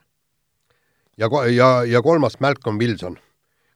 [1.17, 3.19] ja, ja, ja kolmas Malcolm Wilson.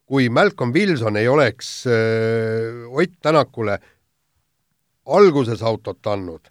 [0.07, 3.79] kui Malcolm Wilson ei oleks äh, Ott Tänakule
[5.07, 6.51] alguses autot andnud,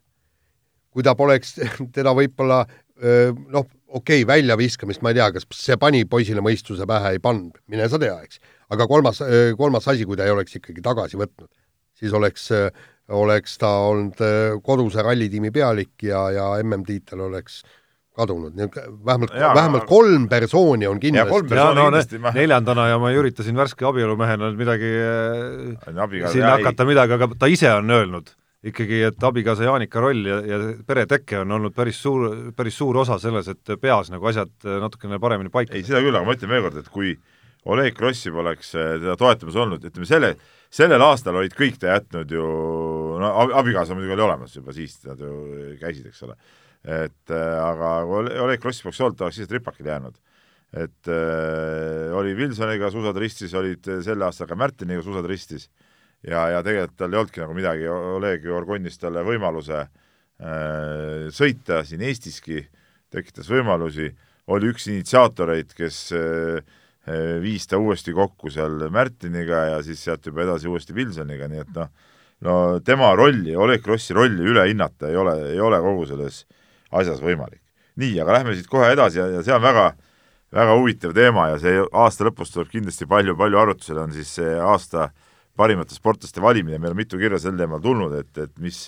[0.91, 1.59] kui ta poleks
[1.95, 6.87] teda võib-olla äh, noh, okei okay,, väljaviskamist ma ei tea, kas see pani poisile mõistuse
[6.87, 10.33] pähe, ei pannud, mine sa tea, eks aga kolmas, äh, kolmas asi, kui ta ei
[10.35, 11.49] oleks ikkagi tagasi võtnud,
[11.99, 12.69] siis oleks, äh,
[13.09, 17.63] oleks ta olnud äh, koduse rallitiimi pealik ja, ja MM-tiitel oleks
[18.19, 22.33] kadunud, vähemalt, Jaa, vähemalt aga- kolm persooni on Ja kindlasti ja no ne, kindlasti ma-
[22.35, 26.85] neljandana ja ma ei ürita siin värske abielumehena nüüd midagi äh, abikaasa siin jah, hakata
[26.89, 28.33] midagi, aga ta ise on öelnud
[28.69, 33.15] ikkagi, et abikaasa Jaanika roll ja, ja pereteke on olnud päris suur, päris suur osa
[33.23, 34.51] selles, et peas nagu asjad
[34.83, 37.13] natukene paremini paika ei, seda küll, aga ma ütlen veel kord, et kui
[37.69, 40.31] Oleg Krossi poleks äh, teda toetamas olnud, ütleme selle,
[40.73, 42.45] sellel aastal olid kõik ta jätnud ju,
[43.21, 46.37] no ab- abikaasa muidugi oli olemas juba siis, nad ju käisid, eks ole.
[46.83, 50.17] et äh, aga kui Ole- Oleg Krossi poleks olnud, ta oleks lihtsalt ripakile jäänud.
[50.79, 55.69] et äh, oli Wilsoniga suusad ristis, olid sel aastal ka Märtiniga suusad ristis
[56.23, 62.03] ja, ja tegelikult tal ei olnudki nagu midagi, Oleg Orgonis talle võimaluse äh, sõita siin
[62.05, 62.63] Eestiski,
[63.11, 64.11] tekitas võimalusi,
[64.49, 66.77] oli üks initsiaatoreid, kes äh,
[67.43, 71.71] viis ta uuesti kokku seal Märtiniga ja siis sealt juba edasi uuesti Wilsoniga, nii et
[71.75, 71.89] noh,
[72.45, 72.55] no
[72.85, 76.43] tema rolli, Oleg Krossi rolli üle hinnata ei ole, ei ole kogu selles
[76.91, 77.61] asjas võimalik.
[77.99, 79.89] nii, aga lähme siit kohe edasi ja, ja see on väga,
[80.55, 85.09] väga huvitav teema ja see aasta lõpus tuleb kindlasti palju-palju arutlusele, on siis see aasta
[85.59, 88.85] parimate sportlaste valimine, meil on mitu kirja sel teemal tulnud, et, et mis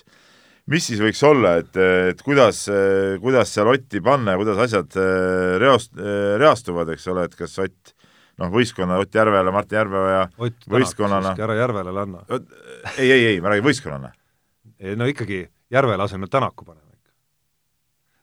[0.72, 1.78] mis siis võiks olla, et,
[2.11, 2.63] et kuidas,
[3.22, 5.97] kuidas seal Otti panna ja kuidas asjad äh, reost-,
[6.39, 7.95] reastuvad, eks ole, et kas Ott
[8.41, 12.23] noh, võistkonna Ott Järvela, Martin Järveoja Ott võistkonnana ära Järvelale anna.
[12.97, 14.11] ei, ei, ei, ma räägin võistkonnana.
[14.97, 17.11] no ikkagi Järvela asemel Tänaku paneme ikka.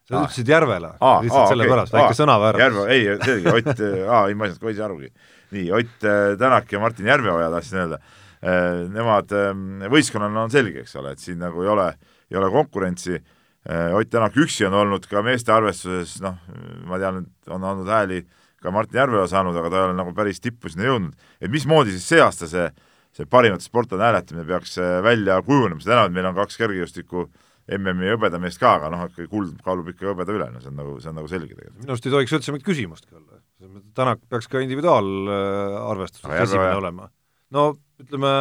[0.09, 0.23] sa Aa.
[0.27, 2.63] ütlesid Järvela, Aa, lihtsalt aa, sellepärast okay., väike sõnaväärtus.
[2.65, 5.11] Järve, ei, selge, Ott, aa, ei, ma ei saanud kohe ise arugi.
[5.55, 7.99] nii, Ott äh, Tänak ja Martin Järveoja tahtsin öelda.
[8.39, 11.89] Nemad ähm, võistkonnana on selge, eks ole, et siin nagu ei ole,
[12.31, 13.17] ei ole konkurentsi.
[13.97, 16.37] Ott Tänak üksi on olnud ka meeste arvestuses, noh,
[16.87, 18.21] ma tean, et on andnud hääli
[18.63, 21.27] ka Martin Järveoja saanud, aga ta ei ole nagu päris tippu sinna jõudnud.
[21.41, 22.69] et mismoodi siis see aasta see,
[23.15, 27.27] see parimate sportlane hääletamine peaks äh, välja kujunema, seda enam, et meil on kaks kergejõustiku
[27.77, 31.11] MM-i hõbedameest ka, aga noh, kuld kaalub ikka hõbeda üle, no see on nagu, see
[31.11, 31.83] on nagu selge tegelikult.
[31.83, 33.43] minu arust ei tohiks üldse mingit küsimustki olla.
[33.97, 36.47] Tänak peaks ka individuaalarvestuses Järveoja?
[36.47, 37.09] esimene olema.
[37.53, 37.65] no
[38.01, 38.33] ütleme,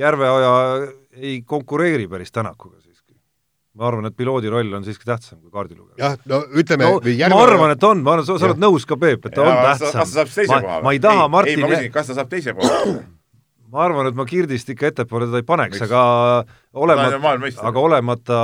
[0.00, 0.52] Järveoja
[1.18, 2.91] ei konkureeri päris Tänakuga siiski.
[3.78, 5.96] Ma arvan, et piloodi roll on siiski tähtsam kui kaardilugeja.
[6.00, 7.32] jah, no ütleme no, Järve...
[7.32, 9.58] ma arvan, et on, ma arvan, sa, sa oled nõus ka, Peep, et ta on
[9.64, 10.12] kas ta tähtsam.
[10.12, 12.32] saab teise koha ma, ma ei taha ei, Martin ei, ma küsin, kas ta saab
[12.32, 12.80] teise koha?
[13.72, 16.02] ma arvan, et ma Kirdist ikka ettepoole teda ei paneks, aga
[16.84, 17.20] olemata,
[17.70, 18.40] aga olemata,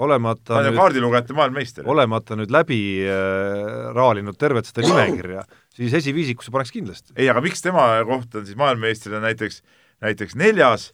[0.00, 1.90] olemata ta on ju kaardilugejate maailmameister.
[1.92, 5.44] olemata nüüd läbi äh, raalinud tervet seda nimekirja,
[5.76, 7.12] siis esiviisikusse paneks kindlasti.
[7.18, 9.60] ei, aga miks tema koht on siis maailmameistrina näiteks,
[10.00, 10.88] näiteks neljas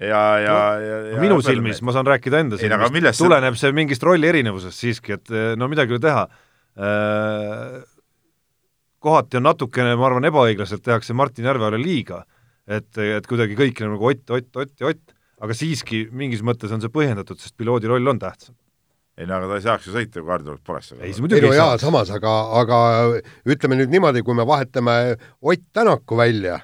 [0.00, 4.04] ja, ja no,, ja, ja minu silmis, ma saan rääkida enda silmist, tuleneb see mingist
[4.06, 6.26] rolli erinevusest siiski, et eh, no midagi ei ole teha.
[9.02, 12.22] Kohati on natukene, ma arvan, ebaõiglaselt tehakse Martin Järveoja liiga,
[12.70, 16.82] et, et kuidagi kõik nagu Ott, Ott, Ott ja Ott, aga siiski mingis mõttes on
[16.82, 18.56] see põhjendatud, sest piloodi roll on tähtsam.
[19.18, 20.92] ei no aga ta ei saaks ju sõita, kui kaardilugeja poleks.
[20.96, 22.32] ei, see ei no jaa, samas, aga,
[22.62, 22.78] aga
[23.44, 26.60] ütleme nüüd niimoodi, kui me vahetame Ott Tänaku välja,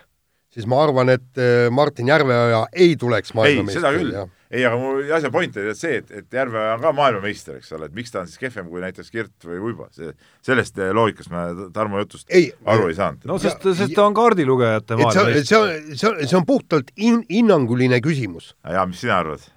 [0.54, 3.98] siis ma arvan, et eh, Martin Järveoja ei tuleks ei, seda maailmameistriks.
[3.98, 4.14] küll.
[4.50, 7.90] ei, aga mu asja point oli see, et, et Järveoja on ka maailmameister, eks ole,
[7.90, 10.14] et miks ta on siis kehvem kui näiteks Kirt või Uibo, see,
[10.46, 13.28] sellest eh, loogikast ma Tarmo jutust ei, aru ei saanud.
[13.28, 15.48] no sest, sest ta on kaardilugejate maailmameister.
[15.50, 18.54] see on, see on, see on puhtalt in, hinnanguline küsimus.
[18.64, 19.50] jaa, mis sina arvad?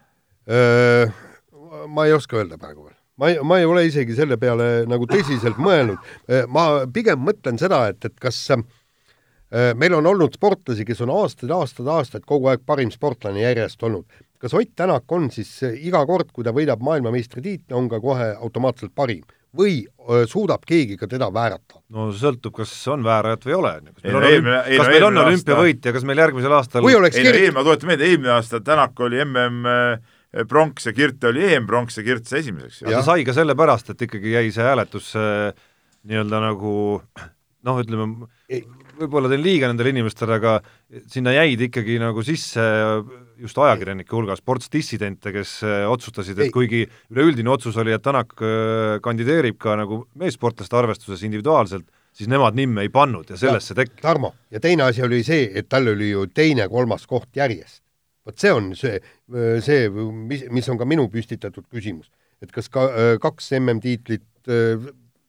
[1.87, 2.97] ma ei oska öelda praegu veel.
[3.21, 6.11] ma ei, ma ei ole isegi selle peale nagu tõsiselt mõelnud.
[6.51, 8.65] ma pigem mõtlen seda, et, et kas äh,
[9.75, 14.05] meil on olnud sportlasi, kes on aastaid, aastaid, aastaid kogu aeg parim sportlane järjest olnud.
[14.41, 18.31] kas Ott Tänak on siis äh, iga kord, kui ta võidab maailmameistritiitli, on ka kohe
[18.39, 19.23] automaatselt parim
[19.57, 21.81] või öö, suudab keegi ka teda väärata?
[21.91, 23.73] no sõltub, kas on väärajat või ei ole.
[23.91, 26.03] kas Ei meil on, eelmine- ei kas no meil on eelmine aasta- olümpiavõit ja kas
[26.07, 29.67] meil järgmisel aastal või oleks ei eelmine, ma tuletan meelde, eelmine aasta Tänak oli MM
[30.47, 32.81] pronks ja Kirt oli EM-pronks ja Kirt sai esimeseks.
[32.85, 33.01] Jah.
[33.01, 35.51] ta sai ka sellepärast, et ikkagi jäi see hääletus äh,
[36.07, 37.01] nii-öelda nagu
[37.67, 38.63] noh, ütleme, Ei.
[39.03, 40.57] Võib-olla teen liiga nendele inimestele, aga
[41.11, 42.63] sinna jäid ikkagi nagu sisse
[43.41, 46.83] just ajakirjanike hulgas sportsdissidente, kes äh, otsustasid, et kuigi
[47.13, 52.85] üleüldine otsus oli, et Tänak äh, kandideerib ka nagu meessportlaste arvestuses individuaalselt, siis nemad nimme
[52.85, 54.01] ei pannud ja sellest see tekkis.
[54.03, 57.81] Tarmo, ja teine asi oli see, et tal oli ju teine-kolmas koht järjest.
[58.25, 58.99] vot see on see,
[59.65, 59.87] see,
[60.29, 62.11] mis, mis on ka minu püstitatud küsimus.
[62.41, 62.87] et kas ka
[63.21, 64.49] kaks MM-tiitlit,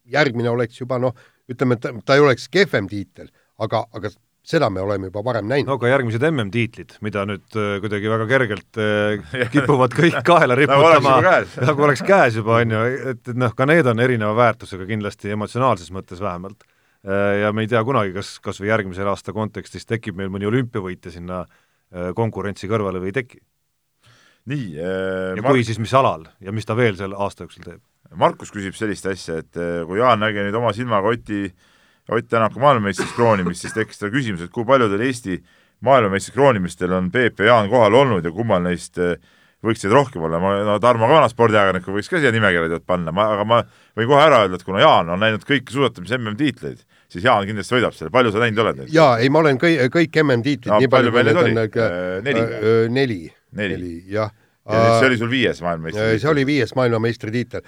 [0.09, 1.14] järgmine oleks juba noh,
[1.53, 3.29] ütleme, et ta ei oleks kehvem tiitel,
[3.63, 4.11] aga, aga
[4.43, 8.27] seda me oleme juba varem näinud no aga järgmised MM-tiitlid, mida nüüd äh, kuidagi väga
[8.31, 11.39] kergelt äh, kipuvad kõik kaela Nagu oleks riputama
[11.69, 12.83] nagu oleks käes juba, on ju,
[13.15, 16.67] et, et noh, ka need on erineva väärtusega kindlasti emotsionaalses mõttes vähemalt.
[17.03, 20.47] Äh, ja me ei tea kunagi, kas, kas või järgmisel aasta kontekstis tekib meil mõni
[20.51, 23.43] olümpiavõitja sinna äh, konkurentsi kõrvale või ei teki.
[24.51, 27.83] nii äh, ja kui, siis mis alal ja mis ta veel selle aasta jooksul teeb?
[28.19, 29.57] Markus küsib sellist asja, et
[29.89, 31.47] kui Jaan nägi nüüd oma silmaga Oti,
[32.13, 35.39] Ott Tänaku maailmameistriks kroonimist, siis tekkis tal küsimus, et kui paljudel Eesti
[35.87, 39.17] maailmameistriks kroonimistel on Peep ja Jaan kohal olnud ja kummal neist eh,
[39.63, 43.15] võiks neid rohkem olla, ma, no Tarmo ka vana spordiajakirjanikku võiks ka siia nimekirja panna,
[43.15, 43.61] ma, aga ma
[43.99, 46.83] võin kohe ära öelda, et kuna Jaan on näinud kõiki suusatamise MM-tiitleid,
[47.13, 48.95] siis Jaan kindlasti võidab selle, palju sa näinud oled neid?
[48.95, 52.43] jaa, ei ma olen kõik, kõik MM-tiitlid No nii palju kui neid on Äh, neli
[52.43, 52.63] või?
[52.73, 53.21] Äh, neli.
[53.59, 53.93] Neli.
[54.11, 54.33] jah.
[54.67, 56.23] ja nüüd see oli sul viies maailmameistritiitel?
[56.25, 57.65] see oli viies maailmameistritiitel.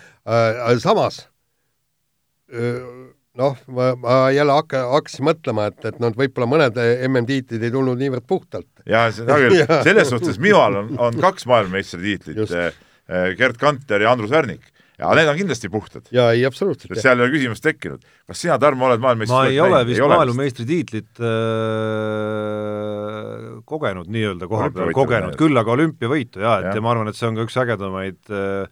[0.82, 1.24] samas
[3.41, 6.78] noh, ma, ma jälle hakka, hakkasin mõtlema, et, et noh, võib-olla mõned
[7.09, 8.68] MM-tiitlid ei tulnud niivõrd puhtalt.
[8.87, 12.55] jah, seda küll, selles suhtes minul on, on kaks maailmameistritiitlit, Just.
[13.39, 14.70] Gerd Kanter ja Andrus Värnik.
[14.97, 16.95] ja need on kindlasti puhtad, jaa, ei absoluutselt.
[17.03, 18.05] seal ei ole küsimust tekkinud.
[18.30, 21.35] kas sina, Tarmo, oled maailmameistriks ma ei ole vist maailmameistritiitlit äh,
[23.66, 26.78] kogenud nii-öelda koha peal, kogenud küll, aga olümpiavõitu jaa, et Jah.
[26.78, 28.70] ja ma arvan, et see on ka üks ägedamaid äh,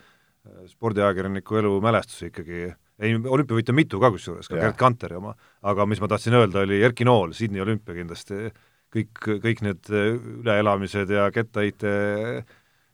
[0.70, 2.70] spordiajakirjaniku elu mälestusi ikkagi.
[3.02, 4.58] Ei, olümpiavõite on mitu ka kusjuures, ka.
[4.60, 5.34] Gerd Kanteri oma,
[5.68, 8.50] aga mis ma tahtsin öelda, oli Erki Nool, Sydney olümpia kindlasti,
[8.94, 10.10] kõik, kõik need äh,
[10.42, 11.94] üleelamised ja kettaheite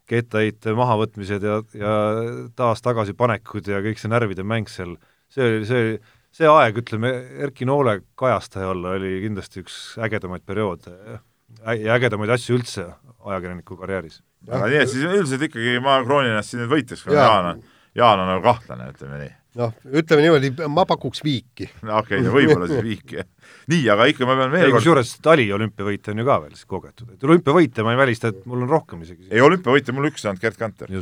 [0.09, 1.95] kettaheite mahavõtmised ja, ja
[2.57, 4.95] taas tagaspanekud ja kõik see närvide mäng seal,
[5.29, 5.91] see oli, see,
[6.35, 7.11] see aeg, ütleme,
[7.45, 10.95] Erki Noole kajastaja olla oli kindlasti üks ägedamaid perioode
[11.59, 12.87] ja ägedamaid asju üldse
[13.19, 14.21] ajakirjaniku karjääris.
[14.49, 17.05] aga nii, et siis üldiselt ikkagi ma kroonin ennast siin nüüd võitjaks.
[17.13, 17.61] Jaan on,
[17.97, 19.33] Jaan on nagu kahtlane, ütleme nii.
[19.57, 21.69] Noh, ütleme niimoodi, ma pakuks viiki.
[21.87, 23.27] no okei okay,, võib-olla siis viik, jah.
[23.71, 26.69] nii, aga ikka ma pean veel kord kusjuures Tali olümpiavõite on ju ka veel siis
[26.69, 29.29] kogetud, et olümpiavõite ma ei välista, et mul on rohkem isegi.
[29.31, 30.93] ei, olümpiavõitja mul üks saanud, Gerd Kanter.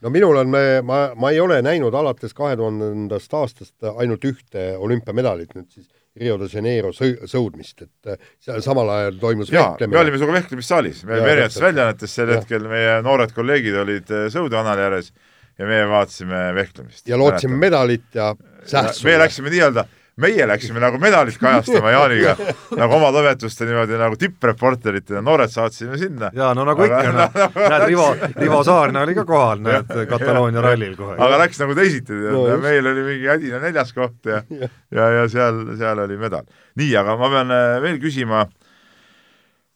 [0.00, 0.52] no minul on,
[0.88, 5.88] ma, ma ei ole näinud alates kahe tuhandendast aastast ainult ühte olümpiamedalit nüüd siis
[6.20, 10.40] Rio de Janeiro sõu-, sõudmist, et äh, seal samal ajal toimus jaa, me olime sinuga
[10.40, 12.40] vehklemissaalis, me olime erinevates väljaannetes, sel Jah.
[12.40, 15.12] hetkel meie noored kolleegid olid eh, sõudekanali ääres
[15.60, 17.08] ja meie vaatasime vehklemist.
[17.08, 18.34] ja lootsime medalit ja
[18.64, 19.04] sähsu.
[19.04, 19.84] me läksime nii-öelda,
[20.20, 22.32] meie läksime nagu medalit kajastama Jaaniga,
[22.80, 26.30] nagu oma toimetuste niimoodi nagu tippreporteritena, noored saatsime sinna.
[26.36, 27.36] jaa, no nagu ikka, noh,
[27.72, 28.06] näed, Rivo,
[28.36, 31.18] Rivo Saarna oli ka kohal, näed, Kataloonia rallil kohe.
[31.18, 35.28] aga läks nagu teisiti No no,, meil oli mingi hädine neljas koht ja ja, ja
[35.28, 36.48] seal, seal oli medal.
[36.80, 38.46] nii, aga ma pean äh, veel küsima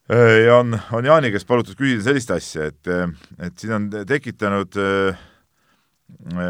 [0.08, 3.06] äh, ja on, on Jaani käest palutud küsida sellist asja, et, äh,
[3.44, 5.24] et siin on tekitanud äh,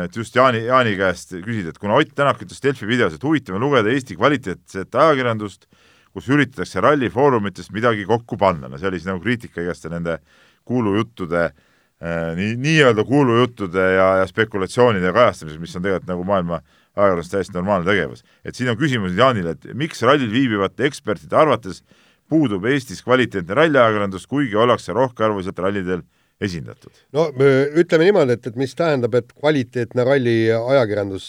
[0.04, 3.58] et just Jaani, Jaani käest küsida, et kuna Ott Tänak ütles Delfi videos, et huvitav
[3.58, 5.66] on lugeda Eesti kvaliteetset ajakirjandust,
[6.14, 10.20] kus üritatakse rallifoorumitest midagi kokku panna, no see oli siis nagu kriitika igaste nende
[10.68, 16.60] kuulujuttude äh, nii, nii-öelda kuulujuttude ja, ja spekulatsioonide kajastamises, mis on tegelikult nagu maailma
[16.94, 18.22] ajakirjanduses täiesti normaalne tegevus.
[18.44, 21.82] et siin on küsimus Jaanile, et miks rallil viibivate ekspertide arvates
[22.30, 26.06] puudub Eestis kvaliteetne ralliajakirjandus, kuigi ollakse rohkearvuliselt rallidel
[26.42, 26.92] esindatud?
[27.14, 27.50] no me
[27.82, 31.28] ütleme niimoodi, et, et mis tähendab, et kvaliteetne ralli ajakirjandus,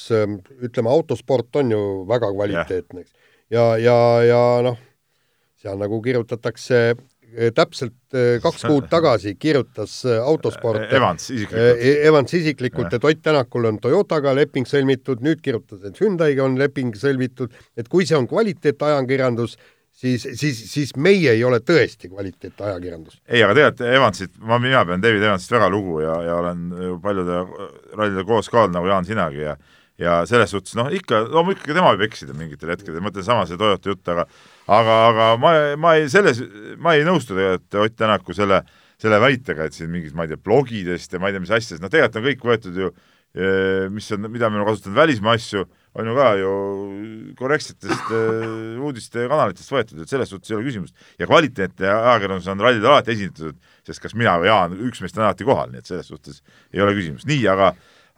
[0.65, 3.11] ütleme, autosport on ju väga kvaliteetne, eks.
[3.53, 4.79] ja, ja, ja noh,
[5.61, 11.61] seal nagu kirjutatakse eh, täpselt eh, kaks kuud tagasi kirjutas eh, autosport Evans isiklikult.
[11.61, 16.59] Eh, Evans isiklikult, et Ott Tänakul on Toyotaga leping sõlmitud, nüüd kirjutas, et Hyundai'ga on
[16.61, 19.57] leping sõlmitud, et kui see on kvaliteetajakirjandus,
[19.95, 23.21] siis, siis, siis meie ei ole tõesti kvaliteetajakirjandus.
[23.27, 26.99] ei, aga tegelikult Evansit, ma, mina pean David Evansist väga lugu ja, ja olen ju
[27.03, 27.41] paljude
[27.95, 29.57] rallidel koos ka olnud, nagu Jaan sinagi ja
[29.95, 33.45] ja selles suhtes noh, ikka, loomulikult ka tema võib eksida mingitel hetkedel, ma mõtlen sama
[33.47, 34.25] see Toyota jutt, aga
[34.67, 36.41] aga, aga ma, ma ei, selles,
[36.83, 38.59] ma ei nõustu tegelikult Ott Tänaku selle,
[38.99, 41.83] selle väitega, et siin mingid, ma ei tea, blogidest ja ma ei tea, mis asjadest,
[41.83, 42.91] no tegelikult on kõik võetud ju
[43.91, 45.65] mis on, mida me oleme kasutanud välismaa asju,
[45.95, 46.51] on ju ka ju
[47.39, 50.95] korrektsetest äh, uudistekanalitest võetud, et selles suhtes ei ole küsimust.
[51.19, 53.55] ja kvaliteetne ajakirjandus on rallidel alati esindatud,
[53.87, 56.41] sest kas mina või Jaan, üks meist on alati kohal, nii et selles suhtes
[56.75, 57.27] ei ole küsimust.
[57.31, 57.71] nii, aga,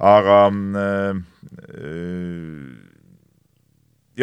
[0.10, 0.40] aga
[0.82, 1.22] äh,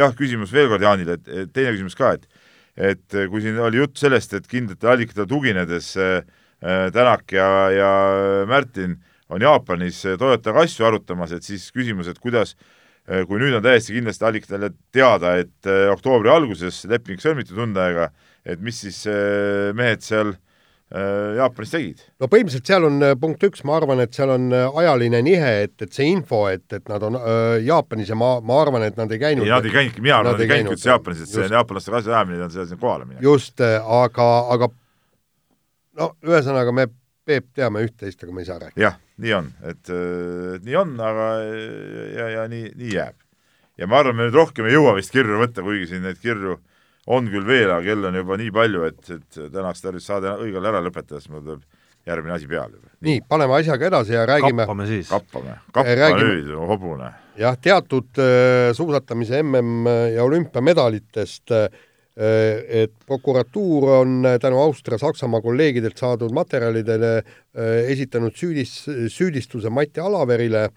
[0.03, 2.31] jah, küsimus veel kord Jaanile, et, teine küsimus ka, et
[2.75, 6.25] et kui siin oli jutt sellest, et kindlatele allikatele tuginedes äh,
[6.65, 7.89] Tänak ja, ja
[8.49, 8.97] Märtin
[9.29, 12.65] on Jaapanis Toyotaga asju arutamas, et siis küsimus, et kuidas äh,
[13.05, 18.09] kui nüüd on täiesti kindlasti allikatele teada, et äh, oktoobri alguses leping sõlmiti Hyundai'ga,
[18.49, 22.01] et mis siis äh, mehed seal äh, Jaapanis tegid?
[22.17, 25.53] no põhimõtteliselt seal on äh, punkt üks, ma arvan, et seal on äh, ajaline nihe,
[25.67, 28.97] et, et see info, et, et nad on äh, Jaapanis ja ma, ma arvan, et
[29.01, 31.35] nad ei käinud nad ei käinudki, mina arvan, Nad ei käinudki käinud üldse Jaapanis, et
[31.37, 33.25] see jaapanlastega asja ajamine on seal sinna kohale minek.
[33.29, 34.73] just, aga, aga
[36.01, 36.89] no ühesõnaga me,
[37.25, 38.89] Peep, teame üht-teist, aga me ei saa rääkida.
[39.23, 39.91] Nii on, et,
[40.65, 43.19] nii on, aga ja, ja nii, nii jääb.
[43.79, 46.59] ja ma arvan, me nüüd rohkem ei jõua vist kirju võtta, kuigi siin neid kirju
[47.07, 50.67] on küll veel, aga kell on juba nii palju, et, et tänaks tarvis saade õigel
[50.71, 51.65] ära lõpetada, siis mul tuleb
[52.09, 52.93] järgmine asi peale juba.
[53.05, 55.09] nii, paneme asjaga edasi ja räägime kappame siis.
[55.09, 56.31] kappame, kappame Räägime.
[56.31, 57.11] nüüd, hobune.
[57.41, 61.69] jah, teatud äh, suusatamise MM ja olümpiamedalitest äh,
[62.17, 70.69] et prokuratuur on äh, tänu Austria-Saksamaa kolleegidelt saadud materjalidele äh, esitanud süüdis, süüdistuse Mati Alaverile,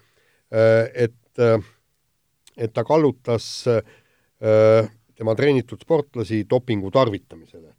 [0.94, 1.40] et,
[2.56, 3.66] et ta kallutas
[5.18, 7.74] tema treenitud sportlasi dopingu tarvitamisele.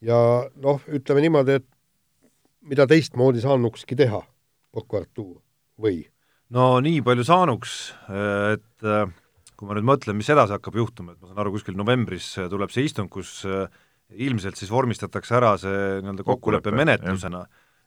[0.00, 0.16] ja
[0.56, 1.66] noh, ütleme niimoodi, et
[2.62, 4.22] mida teistmoodi saanukski teha
[4.72, 5.40] prokuratuur
[5.82, 6.06] või?
[6.54, 7.74] no nii palju saanuks,
[8.54, 9.10] et äh,
[9.58, 12.70] kui ma nüüd mõtlen, mis edasi hakkab juhtuma, et ma saan aru, kuskil novembris tuleb
[12.70, 13.66] see istung, kus äh,
[14.14, 17.42] ilmselt siis vormistatakse ära see nii-öelda kokkulepe menetlusena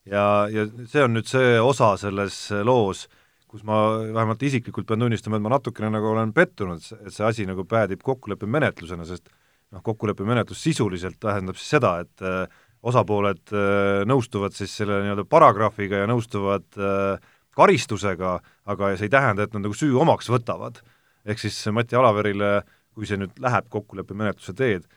[0.06, 3.08] ja, ja see on nüüd see osa selles loos,
[3.52, 7.48] kus ma vähemalt isiklikult pean tunnistama, et ma natukene nagu olen pettunud, et see asi
[7.50, 9.28] nagu päädib kokkuleppe menetlusena, sest
[9.72, 12.46] noh, kokkuleppe menetlus sisuliselt tähendab siis seda, et äh,
[12.88, 18.40] osapooled äh, nõustuvad siis selle nii-öelda paragrahviga ja nõustuvad äh, karistusega,
[18.72, 20.80] aga see ei tähenda, et nad nagu süü omaks võtavad.
[21.26, 22.62] Ehk siis Mati Alaverile,
[22.96, 24.88] kui see nüüd läheb kokkuleppemenetluse teed,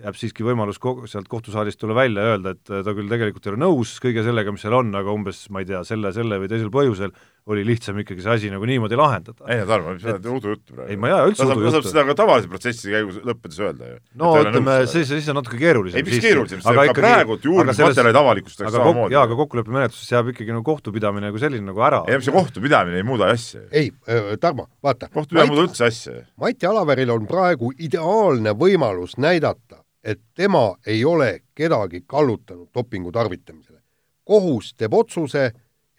[0.00, 3.52] jääb siiski võimalus ko-, sealt kohtusaalist tulla välja ja öelda, et ta küll tegelikult ei
[3.52, 6.48] ole nõus kõige sellega, mis seal on, aga umbes ma ei tea, selle, selle või
[6.50, 7.12] teisel põhjusel
[7.50, 9.44] oli lihtsam ikkagi see asi nagu niimoodi lahendada.
[9.50, 10.90] ei no Tarmo, sa oled udujuttu praegu.
[10.92, 11.64] ei, ma ei aja üldse udujuttu.
[11.66, 13.98] ta saab seda ka tavalise protsessi käigus lõppedes öelda ju.
[14.20, 16.00] no ütleme, siis, siis on natuke keerulisem.
[16.00, 19.16] ei, mis keerulisem, see ka praegu juurdlusmaterjalid avalikustatakse samamoodi.
[19.16, 22.02] jaa, aga kokkuleppemenetluses jääb ikkagi nagu kohtupidamine kui selline nagu ära.
[22.06, 23.64] ei, see kohtupidamine ei muuda asja.
[23.70, 23.90] ei,
[24.40, 25.10] Tarmo, vaata.
[25.12, 26.20] kohtupidamine ei muuda üldse asja.
[26.40, 33.80] Mati Alaveril on praegu ideaalne võimalus näidata, et tema ei ole kedagi kallutanud dopingu tarvitamisele.
[34.24, 35.50] kohus teeb otsuse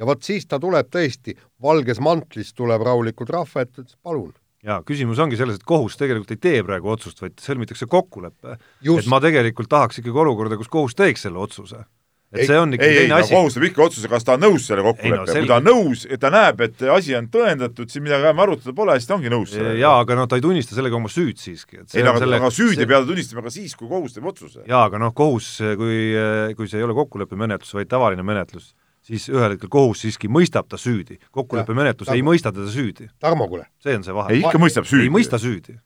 [0.02, 4.34] ja vot siis ta tuleb tõesti, valges mantlis tuleb rahulikult rahva ette, ütles palun.
[4.66, 8.58] jaa, küsimus ongi selles, et kohus tegelikult ei tee praegu otsust, vaid sõlmitakse kokkulepe.
[8.58, 11.86] et ma tegelikult tahaks ikkagi olukorda, kus kohus teeks selle otsuse
[12.32, 13.34] et see on ikka ei, teine ei, asi.
[13.36, 16.06] kohus teeb ikka otsuse, kas ta on nõus selle kokkuleppega no,, kui ta on nõus,
[16.08, 19.32] et ta näeb, et asi on tõendatud, siis midagi enam arutada pole, siis ta ongi
[19.34, 19.80] nõus sellega.
[19.82, 21.82] jaa, aga noh, ta ei tunnista sellega oma süüd siiski.
[21.84, 22.88] ei no aga, selle, aga süüdi see...
[22.88, 24.64] peab ta tunnistama ka siis, kui kohus teeb otsuse.
[24.64, 25.50] jaa, aga noh, kohus,
[25.82, 26.00] kui,
[26.56, 28.72] kui see ei ole kokkuleppemenetlus, vaid tavaline menetlus,
[29.12, 31.20] siis ühel hetkel kohus siiski mõistab ta süüdi.
[31.36, 33.10] kokkuleppemenetlus ei mõista teda süüdi.
[33.20, 33.68] Tarmo, kuule.
[33.84, 34.34] see on see vahe.
[34.36, 35.10] ei, ikka mõistab süüdi.
[35.10, 35.78] ei mõista süüdi.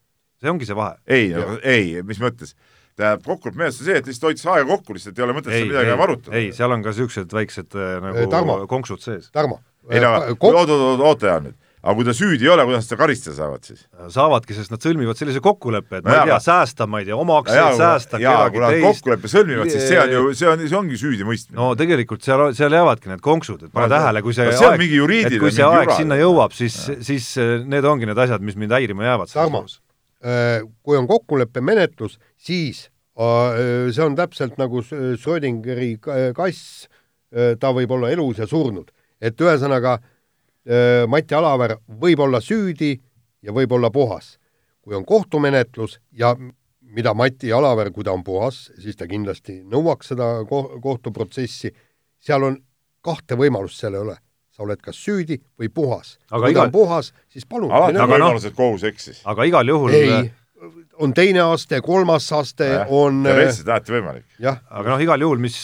[0.41, 0.97] see ongi see vahe.
[1.07, 2.55] ei, ei, mis mõttes
[2.95, 5.69] tähendab, kokkuleppe menetlus on see, et lihtsalt hoitakse aega kokku, lihtsalt ei ole mõtet seal
[5.71, 6.36] midagi enam arutada.
[6.38, 9.30] ei, seal on ka niisugused väiksed nagu Tarmo, konksud sees.
[9.36, 9.59] Tarmo.
[9.89, 11.59] ei no oot-, oot-, oota hea nüüd.
[11.86, 13.83] Aga kui ta süüdi ei ole, kuidas seda karistada saavad siis?
[14.15, 17.17] saavadki, sest nad sõlmivad sellise kokkuleppe, et no ma ei tea, säästa, ma ei tea,
[17.21, 20.97] omakseid säästa jaa, kui nad kokkuleppe sõlmivad, siis see on ju, see on, see ongi
[21.01, 21.59] süüdimõistmine.
[21.59, 24.86] no tegelikult seal, seal jäävadki need konksud, et pane tähele, kui see, see aeg,
[25.29, 27.29] et kui see aeg sinna jõuab, siis, siis
[27.69, 29.33] need ongi need asjad, mis mind häirima jäävad.
[29.36, 29.61] Tarmo,
[30.81, 35.93] kui on kokkuleppemenetlus, siis see on täpselt nagu Schrödingeri
[36.36, 36.89] kass,
[37.61, 38.91] ta võib olla elus ja surnud.
[39.21, 39.95] et ühesõnaga,
[41.07, 42.95] Mati Alaver võib olla süüdi
[43.45, 44.39] ja võib olla puhas.
[44.82, 46.36] kui on kohtumenetlus ja
[46.95, 51.72] mida Mati Alaver, kui ta on puhas, siis ta kindlasti nõuaks seda ko kohtuprotsessi,
[52.22, 52.59] seal on
[53.05, 54.18] kahte võimalust selle üle.
[54.55, 56.13] sa oled kas süüdi või puhas.
[56.32, 56.61] kui igal...
[56.61, 57.72] ta on puhas, siis palun.
[57.72, 59.22] alati on võimalus, et kohus eksis.
[59.26, 60.30] aga igal juhul ei,
[61.03, 64.30] on teine aste, kolmas aste ja, on teoreetiliselt alati võimalik.
[64.39, 65.59] aga noh, igal juhul, mis,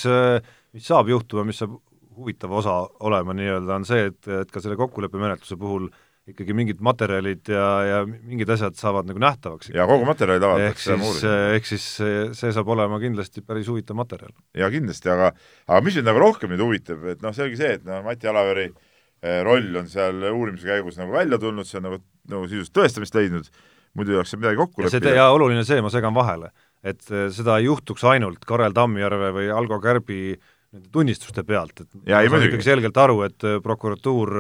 [0.76, 1.78] mis saab juhtuma, mis saab
[2.22, 5.90] huvitav osa olema nii-öelda, on see, et, et ka selle kokkuleppemenetluse puhul
[6.30, 9.72] ikkagi mingid materjalid ja, ja mingid asjad saavad nagu nähtavaks.
[9.74, 10.98] ja kogu materjalid avaldatakse.
[11.02, 11.24] siis,
[11.58, 14.34] ehk siis see, see saab olema kindlasti päris huvitav materjal.
[14.58, 15.32] jaa, kindlasti, aga
[15.68, 18.70] aga mis mind nagu rohkem nüüd huvitab, et noh, selge see, et noh, Mati Alaveri
[19.46, 23.50] roll on seal uurimise käigus nagu välja tulnud, see on nagu, nagu sisuliselt tõestamist leidnud,
[23.98, 25.18] muidu ei oleks seal midagi kokku leppida.
[25.18, 26.54] ja oluline see, ma segan vahele,
[26.86, 30.38] et seda ei juhtuks ainult Karel Tammjärve või Algo Kärbi
[30.72, 34.36] nende tunnistuste pealt, et ja, ma saan ikkagi selgelt aru, et prokuratuur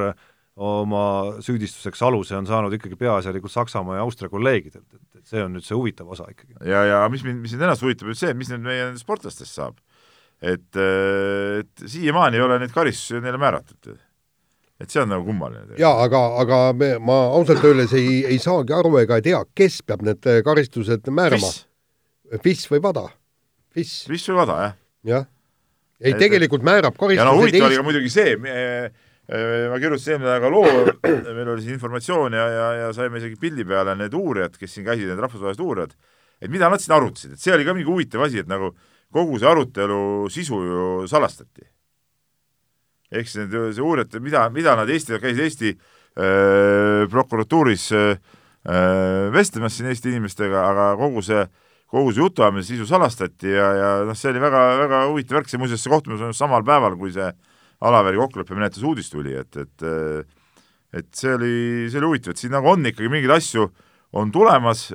[0.61, 1.05] oma
[1.43, 5.65] süüdistuseks aluse on saanud ikkagi peaasjalikult Saksamaa ja Austria kolleegidelt, et, et see on nüüd
[5.65, 6.55] see huvitav osa ikkagi.
[6.67, 9.79] ja, ja mis mind, mis mind ennast huvitab, on see, mis nüüd meie sportlastest saab.
[10.41, 13.91] et, et siiamaani ei ole neid karistusi neile määratud
[14.81, 15.77] et see on nagu kummaline.
[15.79, 19.81] jaa, aga, aga me, ma ausalt öeldes ei, ei saagi aru ega ei tea, kes
[19.85, 21.51] peab need karistused määrama.
[22.41, 23.05] FIS või WADA?
[23.75, 23.93] FIS.
[24.09, 24.75] FIS või WADA, jah.
[25.11, 25.29] jah.
[26.01, 30.55] Ei, tegelikult määrab karistused ja no huvitav oli ka muidugi see, ma kirjutasin eelmine nädal
[30.55, 30.85] loo,
[31.37, 34.87] meil oli siin informatsioon ja, ja, ja saime isegi pildi peale need uurijad, kes siin
[34.87, 35.93] käisid, need rahvusvahelised uurijad,
[36.41, 38.73] et mida nad siin arutasid, et see oli ka mingi huvitav asi, et nagu
[39.13, 41.67] kogu see arutelu sisu ju salastati.
[43.11, 48.13] Ehk siis need, see uurijad, mida, mida nad Eesti, käis Eesti äh, prokuratuuris äh,
[49.35, 51.43] vestlemas siin Eesti inimestega, aga kogu see,
[51.91, 55.61] kogu see jutuajamise sisu salastati ja, ja noh, see oli väga, väga huvitav värk, see
[55.61, 57.31] muuseas, see kohtumine toimus samal päeval, kui see
[57.81, 59.85] Alaveri kokkuleppemenetluse uudis tuli, et, et
[60.91, 61.55] et see oli,
[61.89, 63.65] see oli huvitav, et siin nagu on ikkagi mingeid asju,
[64.19, 64.89] on tulemas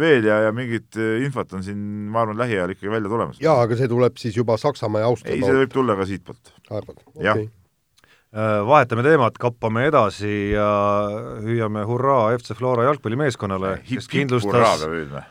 [0.00, 1.80] veel ja, ja mingit infot on siin,
[2.14, 3.42] ma arvan, lähiajal ikkagi välja tulemas.
[3.42, 6.54] jaa, aga see tuleb siis juba Saksamaa ja Austria ei, see võib tulla ka siitpoolt.
[6.70, 7.04] arvad?
[7.18, 7.50] jah okei.
[8.34, 10.64] Äh, vahetame teemat, kappame edasi ja
[11.44, 14.82] hüüame hurraa FC Flora jalgpallimeeskonnale, kes kindlustas,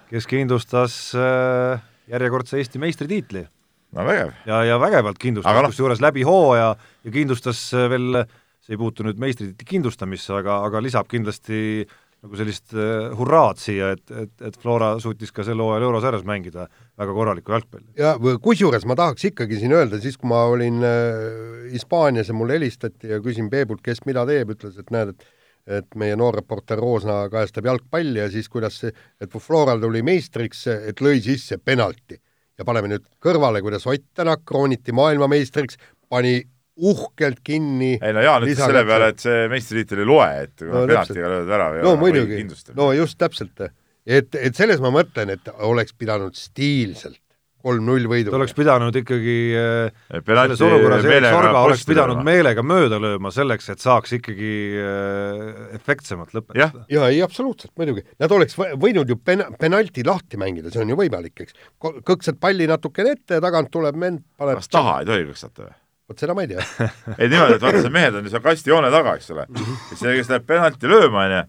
[0.07, 1.81] kes kindlustas äh,
[2.13, 3.43] järjekordse Eesti meistritiitli.
[3.91, 4.31] no vägev.
[4.47, 6.69] ja, ja vägevalt kindlustas, noh- kusjuures läbi hooaja
[7.03, 8.23] ja kindlustas äh, veel,
[8.63, 11.83] see ei puutu nüüd meistritiitli kindlustamisse, aga, aga lisab kindlasti
[12.23, 16.69] nagu sellist äh, hurraad siia, et, et, et Flora suutis ka sel hooajal eurosarjas mängida
[16.99, 17.89] väga korralikku jalgpalli.
[17.99, 22.55] ja kusjuures ma tahaks ikkagi siin öelda, siis kui ma olin äh, Hispaanias ja mulle
[22.59, 25.31] helistati ja küsin Peebult, kes mida teeb, ütles, et näed, et
[25.63, 30.01] et meie noor reporter Roosna kajastab jalgpalli ja siis kuidas see, et kui Floral tuli
[30.03, 32.19] meistriks, et lõi sisse penalti.
[32.57, 36.41] ja paneme nüüd kõrvale, kuidas Ott Tänak krooniti maailmameistriks, pani
[36.77, 40.85] uhkelt kinni ei no Jaan ütles selle peale, et see meistritiitel ei loe, et No
[40.89, 41.71] penaltiga lööd ära.
[41.85, 42.43] no muidugi,
[42.75, 43.67] no just täpselt.
[44.05, 47.19] et, et selles ma mõtlen, et oleks pidanud stiilselt
[47.63, 48.27] kolm-null võidu.
[48.33, 52.25] ta oleks pidanud ikkagi äh, penalti selles olukorras Erik meelega Sorga oleks pidanud lööma.
[52.27, 54.49] meelega mööda lööma selleks, et saaks ikkagi
[54.81, 56.81] äh, efektsemalt lõpetada.
[56.91, 58.03] jaa, ei absoluutselt, muidugi.
[58.19, 61.55] Nad oleks võ- võinud ju pen-, penalti lahti mängida, see on ju võimalik, eks.
[62.03, 65.77] kõksad palli natukene ette ja tagant tuleb vend, paneb kas taha ei tohi kõksata või?
[66.09, 66.63] Vot seda ma ei tea.
[67.21, 69.45] ei niimoodi, et vaata, see mehed on ju seal kastijoone taga, eks ole.
[69.49, 71.43] ja see, kes läheb penalti lööma, onju,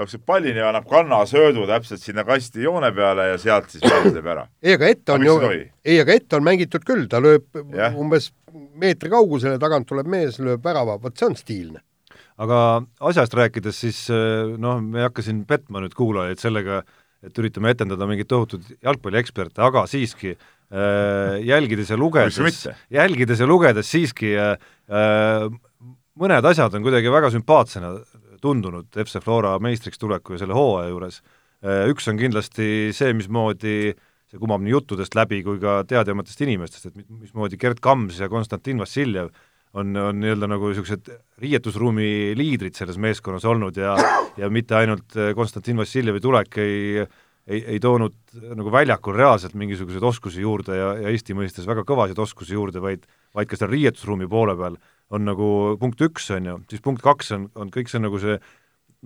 [0.00, 4.46] jookseb pallini ja annab kannasöödu täpselt sinna kastijoone peale ja sealt siis pall teeb ära.
[4.62, 7.96] ei, aga ette on ju ei aga ette on mängitud küll, ta lööb Jah.
[7.96, 8.30] umbes
[8.76, 11.82] meetri kaugusele, tagant tuleb mees, lööb värava, vot see on stiilne.
[12.36, 12.60] aga
[13.10, 16.82] asjast rääkides, siis äh, noh, me ei hakka siin petma nüüd kuulajaid sellega,
[17.24, 20.52] et üritame etendada mingit tohutut jalgpallieksperte, aga siiski äh,
[21.46, 22.34] jälgides ja lugedes
[22.90, 24.56] jälgides ja lugedes siiski äh,
[24.90, 25.46] äh,
[26.18, 27.92] mõned asjad on kuidagi väga sümpaatsena
[28.42, 31.22] tundunud FC Flora meistriks tuleku ja selle hooaja juures.
[31.90, 33.94] Üks on kindlasti see, mismoodi
[34.26, 38.28] see kumab nii juttudest läbi kui ka teadjamatest inimestest, et mis- mismoodi Gerd Kams ja
[38.30, 39.30] Konstantin Vassiljev
[39.76, 41.08] on, on nii-öelda nagu niisugused
[41.42, 43.96] riietusruumi liidrid selles meeskonnas olnud ja
[44.36, 47.06] ja mitte ainult äh, Konstantin Vassiljevi tulek ei
[47.46, 48.16] ei, ei toonud
[48.58, 53.06] nagu väljakul reaalselt mingisuguseid oskusi juurde ja, ja Eesti mõistes väga kõvasid oskusi juurde, vaid
[53.36, 54.78] vaid ka seal riietusruumi poole peal
[55.14, 55.48] on nagu
[55.80, 58.38] punkt üks, on ju, siis punkt kaks on, on kõik see nagu see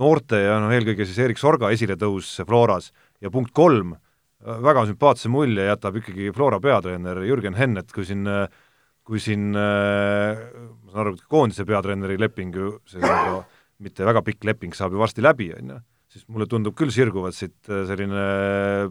[0.00, 3.96] noorte ja noh, eelkõige siis Erik Sorga esiletõus Floras ja punkt kolm,
[4.40, 8.24] väga sümpaatse mulje jätab ikkagi Flora peatreener Jürgen Henn, et kui siin
[9.10, 13.42] kui siin äh, ma saan aru, et koondise peatreeneri leping ju, see nagu
[13.82, 15.78] mitte väga pikk leping saab ju varsti läbi, on ju,
[16.10, 18.24] siis mulle tundub küll sirguvat siit äh, selline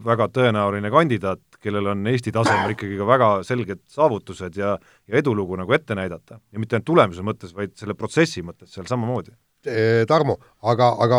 [0.04, 5.58] väga tõenäoline kandidaat, kellel on Eesti tasemel ikkagi ka väga selged saavutused ja ja edulugu
[5.60, 6.40] nagu ette näidata.
[6.52, 9.34] ja mitte ainult tulemuse mõttes, vaid selle protsessi mõttes seal samamoodi.
[10.08, 11.18] Tarmo, aga, aga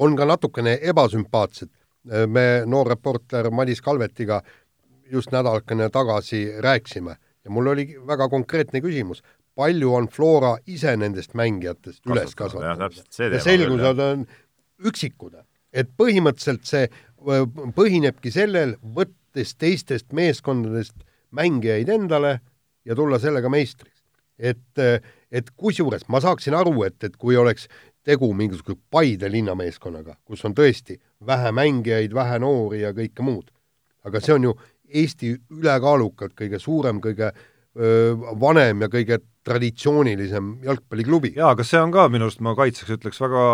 [0.00, 1.68] on ka natukene ebasümpaatsed.
[2.06, 4.40] me noor reporter Madis Kalvetiga
[5.10, 9.22] just nädalakene tagasi rääkisime ja mul oli väga konkreetne küsimus,
[9.56, 14.26] palju on Flora ise nendest mängijatest üles Kasvatanud, ja selgus, et on
[14.84, 15.34] üksikud.
[15.72, 16.88] et põhimõtteliselt see
[17.76, 20.94] põhinebki sellel, võttes teistest meeskondadest
[21.30, 22.40] mängijaid endale
[22.84, 24.04] ja tulla sellega meistriks.
[24.38, 24.78] et,
[25.32, 27.68] et kusjuures ma saaksin aru, et, et kui oleks
[28.06, 33.50] tegu mingisuguse Paide linnameeskonnaga, kus on tõesti vähe mängijaid, vähe noori ja kõike muud.
[34.04, 34.56] aga see on ju
[34.86, 41.32] Eesti ülekaalukalt kõige suurem, kõige öö, vanem ja kõige traditsioonilisem jalgpalliklubi.
[41.38, 43.46] jaa, aga see on ka minu arust, ma kaitseks ütleks, väga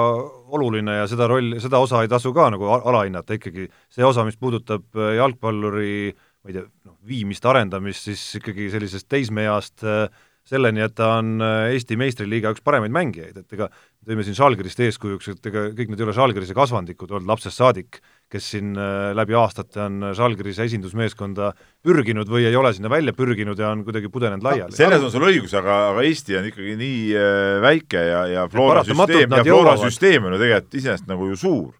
[0.57, 3.69] oluline ja seda rolli, seda osa ei tasu ka nagu al- alahinnata ikkagi.
[3.93, 6.13] see osa, mis puudutab äh, jalgpalluri
[6.43, 10.07] ma ei tea, noh, viimist, arendamist, siis ikkagi sellisest teismeeast äh,
[10.49, 13.69] selleni, et ta on äh, Eesti meistriliiga üks paremaid mängijaid, et ega
[14.03, 18.01] tõime siin Žalgirist eeskujuks, et ega kõik need ei ole Žalgirise kasvandikud olnud lapsest saadik,
[18.33, 21.53] kes siin äh, läbi aastate on Žalgirise esindusmeeskonda
[21.85, 24.77] pürginud või ei ole sinna välja pürginud ja on kuidagi pudenenud laiali.
[24.77, 28.85] selles on sul õigus, aga, aga Eesti on ikkagi nii äh, väike ja, ja Flora
[28.89, 31.73] süsteem ja Flora süsteem on ju tegelikult iseenesest nagu ju suur.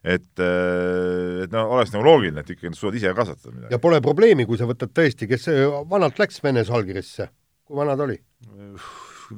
[0.00, 3.74] et, äh, et no oleks nagu loogiline, et ikkagi nad suudavad ise kasvatada midagi.
[3.76, 5.46] ja pole probleemi, kui sa võtad tõesti, kes
[5.90, 7.30] vanalt läks Vene Žalgirisse,
[7.68, 8.18] kui vana ta oli?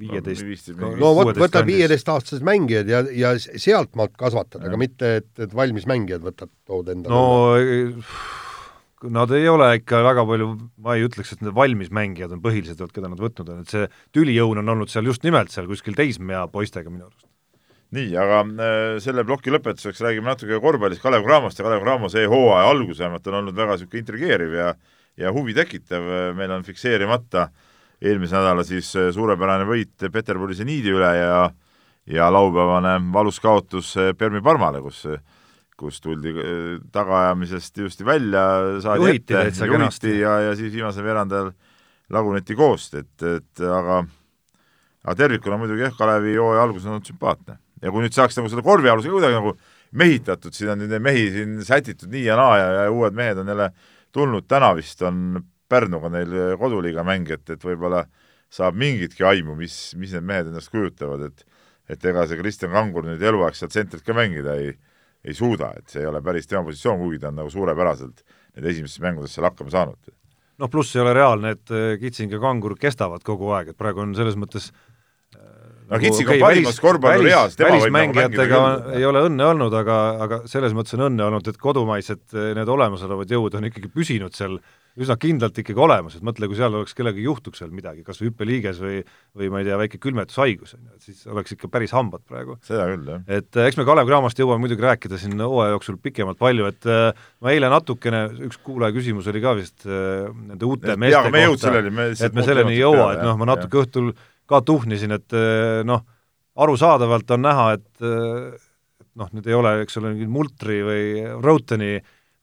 [0.00, 5.56] Viieteist no vot, 16 võtad viieteistaastased mängijad ja, ja sealtmaalt kasvatad, aga mitte, et, et
[5.56, 7.16] valmis mängijad võtad, tood endale.
[7.16, 10.48] no nad ei ole ikka väga palju,
[10.84, 13.74] ma ei ütleks, et need valmis mängijad on põhiliselt olnud, keda nad võtnud on, et
[13.74, 17.26] see tüliõun on olnud seal just nimelt seal kuskil teismea poistega minu arust.
[17.96, 22.28] nii, aga äh, selle ploki lõpetuseks räägime natuke korvpallist, Kalev Cramost ja Kalev Cramo see
[22.30, 24.74] hooaja algus vähemalt on olnud väga niisugune intrigeeriv ja
[25.20, 26.06] ja huvi tekitav,
[26.38, 27.50] meil on fikseerimata
[28.02, 31.42] eelmise nädala siis äh, suurepärane võit Peterburi seniidi üle ja
[32.10, 35.06] ja laupäevane valus kaotus äh, Permi Parmale, kus
[35.82, 36.30] kus tuldi
[36.94, 38.42] tagaajamisest ilusti välja,
[38.84, 41.48] saadi juhiti ette, juhiti ja, ja siis viimasel veerandajal
[42.12, 44.02] laguneti koost, et, et aga
[45.02, 47.58] aga tervikuna muidugi jah, Kalevi hooaja algus on olnud sümpaatne.
[47.82, 49.56] Ja kui nüüd saaks nagu selle korvialusega kuidagi nagu
[49.98, 53.40] mehitatud, siin on nüüd neid mehi siin sätitud nii ja naa ja, ja uued mehed
[53.42, 53.72] on jälle
[54.14, 55.42] tulnud, täna vist on
[55.72, 58.04] Pärnuga neil koduliiga mäng, et, et võib-olla
[58.52, 61.48] saab mingitki aimu, mis, mis need mehed endast kujutavad, et
[61.90, 64.70] et ega see Kristjan Kangur nüüd eluaeg seal tsentrit ka mängida ei,
[65.26, 68.22] ei suuda, et see ei ole päris tema positsioon, kuigi ta on nagu suurepäraselt
[68.54, 70.12] need esimestes mängudes seal hakkama saanud.
[70.62, 74.14] noh, pluss ei ole reaalne, et Kitsing ja Kangur kestavad kogu aeg, et praegu on
[74.16, 74.91] selles mõttes äh,
[75.92, 78.92] no Kitsing on parimas korvpallireas, tema võib nagu mängida küll.
[78.98, 82.70] ei ole õnne olnud, aga, aga selles mõttes on õnne olnud, et kodumaised eh, need
[82.76, 84.58] olemasolevad jõud on ikkagi püsinud seal
[84.92, 88.28] üsna kindlalt ikkagi olemas, et mõtle, kui seal oleks kellelgi juhtuks seal midagi, kas või
[88.28, 88.98] hüppeliiges või
[89.40, 92.58] või ma ei tea, väike külmetushaigus, on ju, et siis oleks ikka päris hambad praegu.
[92.66, 93.22] seda küll, jah.
[93.38, 96.90] et eh, eks me Kalev Cramost jõuame muidugi rääkida siin hooaja jooksul pikemalt palju, et
[96.92, 101.72] eh, ma eile natukene, üks kuulaja küsimus oli ka vist nende uute meeste kohta,
[102.12, 103.86] et me selleni ei jõua, et noh, ma natuke ja.
[103.86, 104.12] õhtul
[104.52, 105.34] ka tuhnisin, et
[105.88, 106.04] noh,
[106.62, 108.04] arusaadavalt on näha, et
[109.18, 111.06] noh, need ei ole, eks ole, mingid Multri või
[111.42, 111.96] Roteni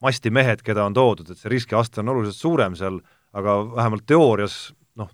[0.03, 2.99] mastimehed, keda on toodud, et see riskiaste on oluliselt suurem seal,
[3.35, 4.57] aga vähemalt teoorias
[4.99, 5.09] noh,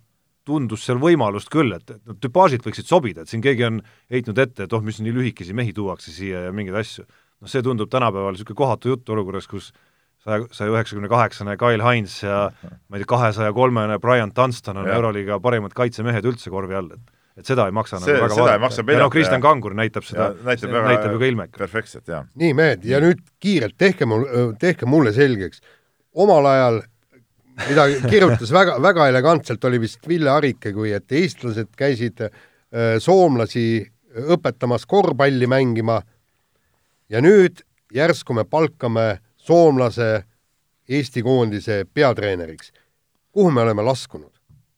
[0.47, 3.81] tundus seal võimalust küll, et, et need tüpaažid võiksid sobida, et siin keegi on
[4.13, 7.07] heitnud ette, et oh, mis nii lühikesi mehi tuuakse siia ja mingeid asju.
[7.41, 9.71] noh, see tundub tänapäeval niisugune kohatu jutt olukorras, kus
[10.25, 12.47] saja, saja üheksakümne kaheksane Kyle Hines ja
[12.89, 17.13] ma ei tea, kahesaja kolmene Brian Dunston on Euroliiga parimad kaitsemehed üldse korvi all, et
[17.35, 18.91] et seda ei maksa see, nagu väga vaadata.
[18.93, 21.57] ja no Kristjan Kangur näitab seda, näitab, väga, näitab ju ka ilmekalt.
[21.65, 22.21] perfektselt, jaa.
[22.39, 24.23] nii, mehed, ja nüüd kiirelt, tehke mul,
[24.59, 25.59] tehke mulle selgeks,
[26.15, 26.79] omal ajal
[27.67, 32.23] mida kirjutas väga, väga elegantselt, oli vist Ville Arike, kui et eestlased käisid
[33.03, 33.67] soomlasi
[34.35, 35.99] õpetamas korvpalli mängima
[37.11, 37.61] ja nüüd
[37.95, 40.23] järsku me palkame soomlase
[40.89, 42.71] Eesti koondise peatreeneriks.
[43.31, 44.31] kuhu me oleme laskunud?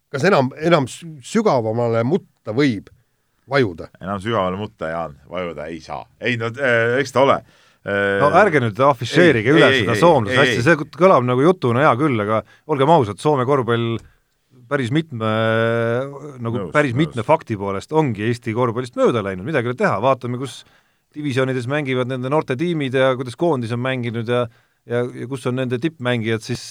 [0.10, 2.90] kas enam, enam sügavamale mutta võib
[3.50, 3.92] vajuda?
[4.02, 6.06] enam sügavale mutta, Jaan, vajuda ei saa.
[6.22, 10.44] ei no äh, eks ta ole äh, no ärge nüüd afišeerige üle ei, seda soomlase
[10.44, 13.98] asja, see kõlab nagu jutuna hea küll, aga olgem ausad, Soome korvpall
[14.68, 15.28] päris mitme,
[16.44, 17.04] nagu nõus, päris nõus.
[17.06, 20.62] mitme fakti poolest ongi Eesti korvpallist mööda läinud, midagi ei ole teha, vaatame, kus
[21.18, 24.46] divisjonides mängivad nende noorte tiimid ja kuidas koondis on mänginud ja
[24.88, 26.64] ja, ja kus on nende tippmängijad, siis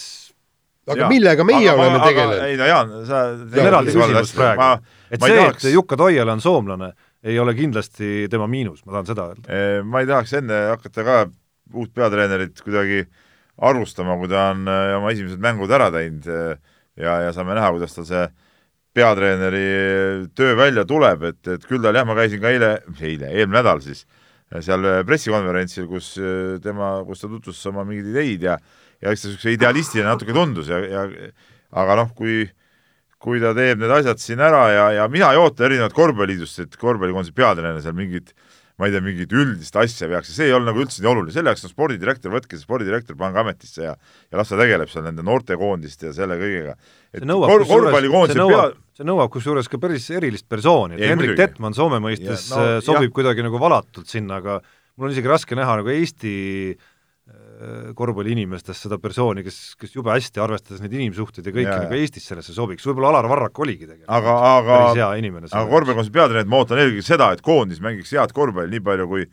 [0.86, 1.10] aga ja.
[1.10, 2.44] millega meie aga, oleme tegelenud?
[2.46, 4.70] ei no Jaan, sa see on eraldi küsimus praegu.
[5.10, 6.92] et see, et Jukka Toiala on soomlane,
[7.26, 9.60] ei ole kindlasti tema miinus, ma tahan seda öelda.
[9.84, 11.20] ma ei tahaks enne hakata ka
[11.74, 13.04] uut peatreenerit kuidagi
[13.66, 16.58] arvustama, kui ta on äh, oma esimesed mängud ära teinud äh,
[17.00, 18.26] ja, ja saame näha, kuidas tal see
[18.96, 19.66] peatreeneri
[20.36, 22.70] töö välja tuleb, et, et küll tal jah, ma käisin ka eile,
[23.00, 24.06] eile, eelmine nädal siis,
[24.64, 28.58] seal pressikonverentsil, kus äh, tema, kus ta tutvustas oma mingeid ideid ja
[29.02, 31.06] ja eks ta niisuguse idealistiline natuke tundus ja, ja
[31.76, 32.46] aga noh, kui
[33.22, 36.76] kui ta teeb need asjad siin ära ja, ja mina ei oota erinevalt korvpalliliidust, et
[36.80, 38.32] korvpallikoondise peatreener seal mingit
[38.76, 41.32] ma ei tea, mingit üldist asja veaks ja see ei ole nagu üldse nii oluline,
[41.32, 45.06] selle jaoks on spordidirektor, võtke see spordidirektor, pange ametisse ja ja las ta tegeleb seal
[45.06, 46.74] nende noortekoondiste ja selle kõigega.
[47.24, 47.66] nõuab kor
[48.28, 52.58] see nõuab, see nõuab kusjuures ka päris erilist persooni, et Henrik Tetman Soome mõistes ja,
[52.76, 53.16] no, sobib jah.
[53.20, 54.60] kuidagi nagu valatult sinna, aga
[54.96, 56.36] mul on isegi raske näha nagu Eesti
[56.74, 56.95] äh, Äh,
[57.96, 62.54] korvpalliinimestest seda persooni, kes, kes jube hästi, arvestades neid inimsuhteid ja kõike, nagu Eestis sellesse
[62.56, 65.50] sobiks, võib-olla Alar Varrak oligi tegelikult aga, aga päris hea inimene.
[65.50, 69.28] aga korvpallikoondise peatreenerit ma ootan eelkõige seda, et koondis mängiks head korvpalli, nii palju kui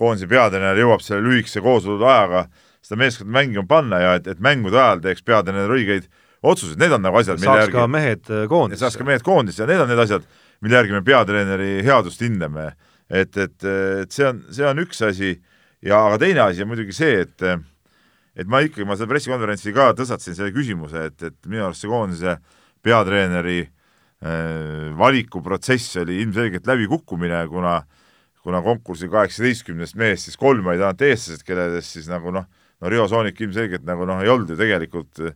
[0.00, 2.46] koondise peatreener jõuab selle lühikese koosolekude ajaga
[2.86, 6.08] seda meeskonda mängima panna ja et, et mängude ajal teeks peatreener õigeid
[6.46, 8.84] otsuseid, need on nagu asjad, mille järgi ka mehed äh, koondisse.
[8.84, 10.26] saaks ka mehed koondisse ja need on need asjad,
[10.62, 12.72] mille järgi me peatreeneri headust hindame.
[13.10, 15.36] et, et, et see on, see on üks asi
[15.84, 17.46] ja aga teine asi on muidugi see, et
[18.36, 21.90] et ma ikkagi, ma seal pressikonverentsil ka tõstatasin selle küsimuse, et, et minu arust see
[21.90, 22.36] koondise
[22.84, 27.80] peatreeneri äh, valikuprotsess oli ilmselgelt läbikukkumine, kuna
[28.46, 32.44] kuna konkursil kaheksateistkümnest mehest siis kolm olid ainult eestlased, kelledest siis nagu noh,
[32.78, 35.32] no Riho Soonik ilmselgelt nagu noh, ei olnud ju tegelikult äh,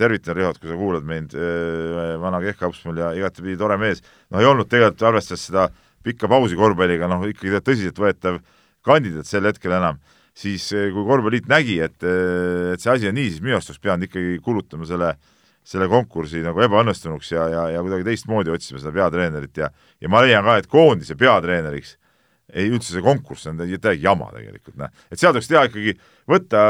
[0.00, 4.00] tervitan Rihot, kui sa kuulad meid äh,, vana kehkaps mul ja igatepidi tore mees,
[4.32, 5.66] no ei olnud tegelikult, arvestades seda
[6.06, 8.40] pikka pausi korvpalliga, noh ikkagi tõsiseltvõetav
[8.88, 10.00] kandidaat sel hetkel enam,
[10.38, 13.72] siis eh, kui Korvpalliliit nägi, et, eh, et see asi on nii, siis minu arust
[13.72, 15.14] oleks pidanud ikkagi kulutama selle,
[15.68, 20.22] selle konkursi nagu ebaõnnestunuks ja, ja, ja kuidagi teistmoodi otsima seda peatreenerit ja ja ma
[20.24, 21.96] leian ka, et koondise peatreeneriks
[22.56, 24.92] ei üldse see konkurss on täiega jama tegelikult, noh.
[25.12, 25.92] et seal tuleks teha ikkagi,
[26.30, 26.62] võtta,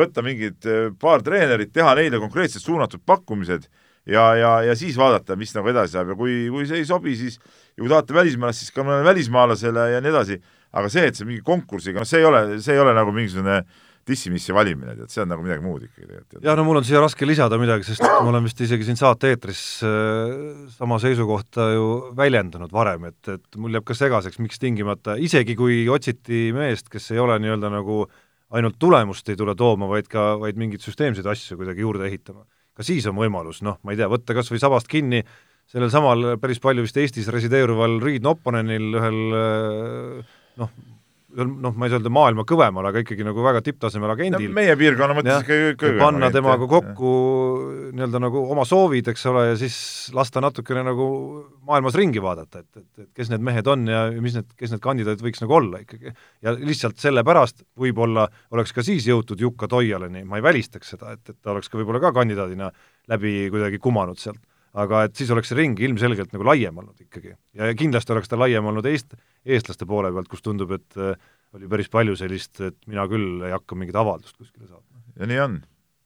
[0.00, 0.66] võtta mingid
[0.98, 3.68] paar treenerit, teha neile konkreetselt suunatud pakkumised
[4.10, 7.14] ja, ja, ja siis vaadata, mis nagu edasi saab ja kui, kui see ei sobi,
[7.18, 10.40] siis ja kui tahate välismaalast, siis ka välismaalasele ja nii edasi,
[10.76, 13.62] aga see, et see mingi konkursiga, noh, see ei ole, see ei ole nagu mingisugune
[14.10, 16.44] dissimisse valimine, tead, see on nagu midagi muud ikkagi tegelikult.
[16.46, 19.60] jah, no mul on siia raske lisada midagi, sest ma olen vist isegi siin saate-eetris
[19.86, 20.32] äh,
[20.72, 25.82] sama seisukohta ju väljendanud varem, et, et mul jääb ka segaseks, miks tingimata, isegi kui
[25.92, 28.02] otsiti meest, kes ei ole nii-öelda nagu
[28.56, 32.46] ainult tulemust ei tule tooma, vaid ka, vaid mingeid süsteemseid asju kuidagi juurde ehitama.
[32.74, 35.20] ka siis on võimalus, noh, ma ei tea, võtta kas või sabast kinni
[35.70, 40.70] sellel samal päris palju vist Eestis resideeruval Reed Nopponenil, ühel äh, noh,
[41.36, 44.54] noh, ma ei saa öelda maailma kõvemal, aga ikkagi nagu väga tipptasemel agendil no,.
[44.56, 46.00] meie piirkonna mõttes ikka kõvem.
[46.00, 47.12] panna temaga kokku
[47.94, 49.76] nii-öelda nagu oma soovid, eks ole, ja siis
[50.16, 51.06] lasta natukene nagu
[51.68, 54.84] maailmas ringi vaadata, et, et, et kes need mehed on ja mis need, kes need
[54.84, 56.14] kandidaadid võiks nagu olla ikkagi.
[56.46, 61.22] ja lihtsalt sellepärast võib-olla oleks ka siis jõutud Jukka Toialani, ma ei välistaks seda, et,
[61.30, 62.72] et ta oleks ka võib-olla ka kandidaadina
[63.10, 64.42] läbi kuidagi kumanud sealt
[64.78, 67.34] aga et siis oleks see ring ilmselgelt nagu laiem olnud ikkagi.
[67.58, 71.16] ja kindlasti oleks ta laiem olnud eest-, eestlaste poole pealt, kus tundub, et äh,
[71.56, 75.02] oli päris palju sellist, et mina küll ei hakka mingit avaldust kuskile saatma.
[75.18, 75.58] ja nii on.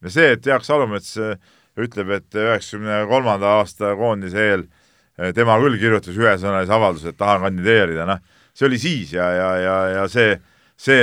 [0.04, 1.36] ja see, et Jaak Salumets äh,
[1.80, 7.44] ütleb, et üheksakümne kolmanda aasta koondise eel äh, tema küll kirjutas ühesõnalise avalduse, et tahan
[7.44, 8.24] kandideerida, noh,
[8.56, 10.34] see oli siis ja, ja, ja, ja see
[10.84, 11.02] see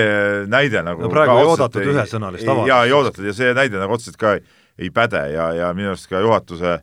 [0.52, 2.68] näide nagu no praegu ei oodatud ühesõnalist avaldust.
[2.68, 4.42] jaa, ei oodatud ja see näide nagu otseselt ka ei,
[4.82, 6.82] ei päde ja, ja minu arust ka juhatuse äh,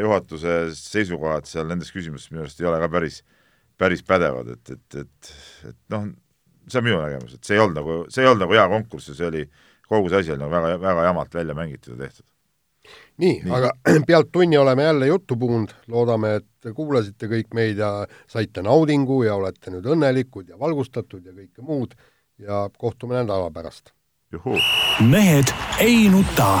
[0.00, 3.20] juhatuse seisukohad seal nendes küsimustes minu arust ei ole ka päris,
[3.80, 5.30] päris pädevad, et, et, et,
[5.70, 6.10] et noh,
[6.68, 9.12] see on minu nägemus, et see ei olnud nagu, see ei olnud nagu hea konkurss
[9.12, 9.46] ja see oli,
[9.88, 12.26] kogu see asi oli nagu väga, väga jamalt välja mängitud ja tehtud.
[13.22, 13.72] nii, nii., aga
[14.08, 17.92] pealt tunni oleme jälle juttu puhunud, loodame, et kuulasite kõik meid ja
[18.28, 21.96] saite naudingu ja olete nüüd õnnelikud ja valgustatud ja kõike muud
[22.40, 23.94] ja kohtume nädala pärast.
[25.10, 25.50] mehed
[25.80, 26.60] ei nuta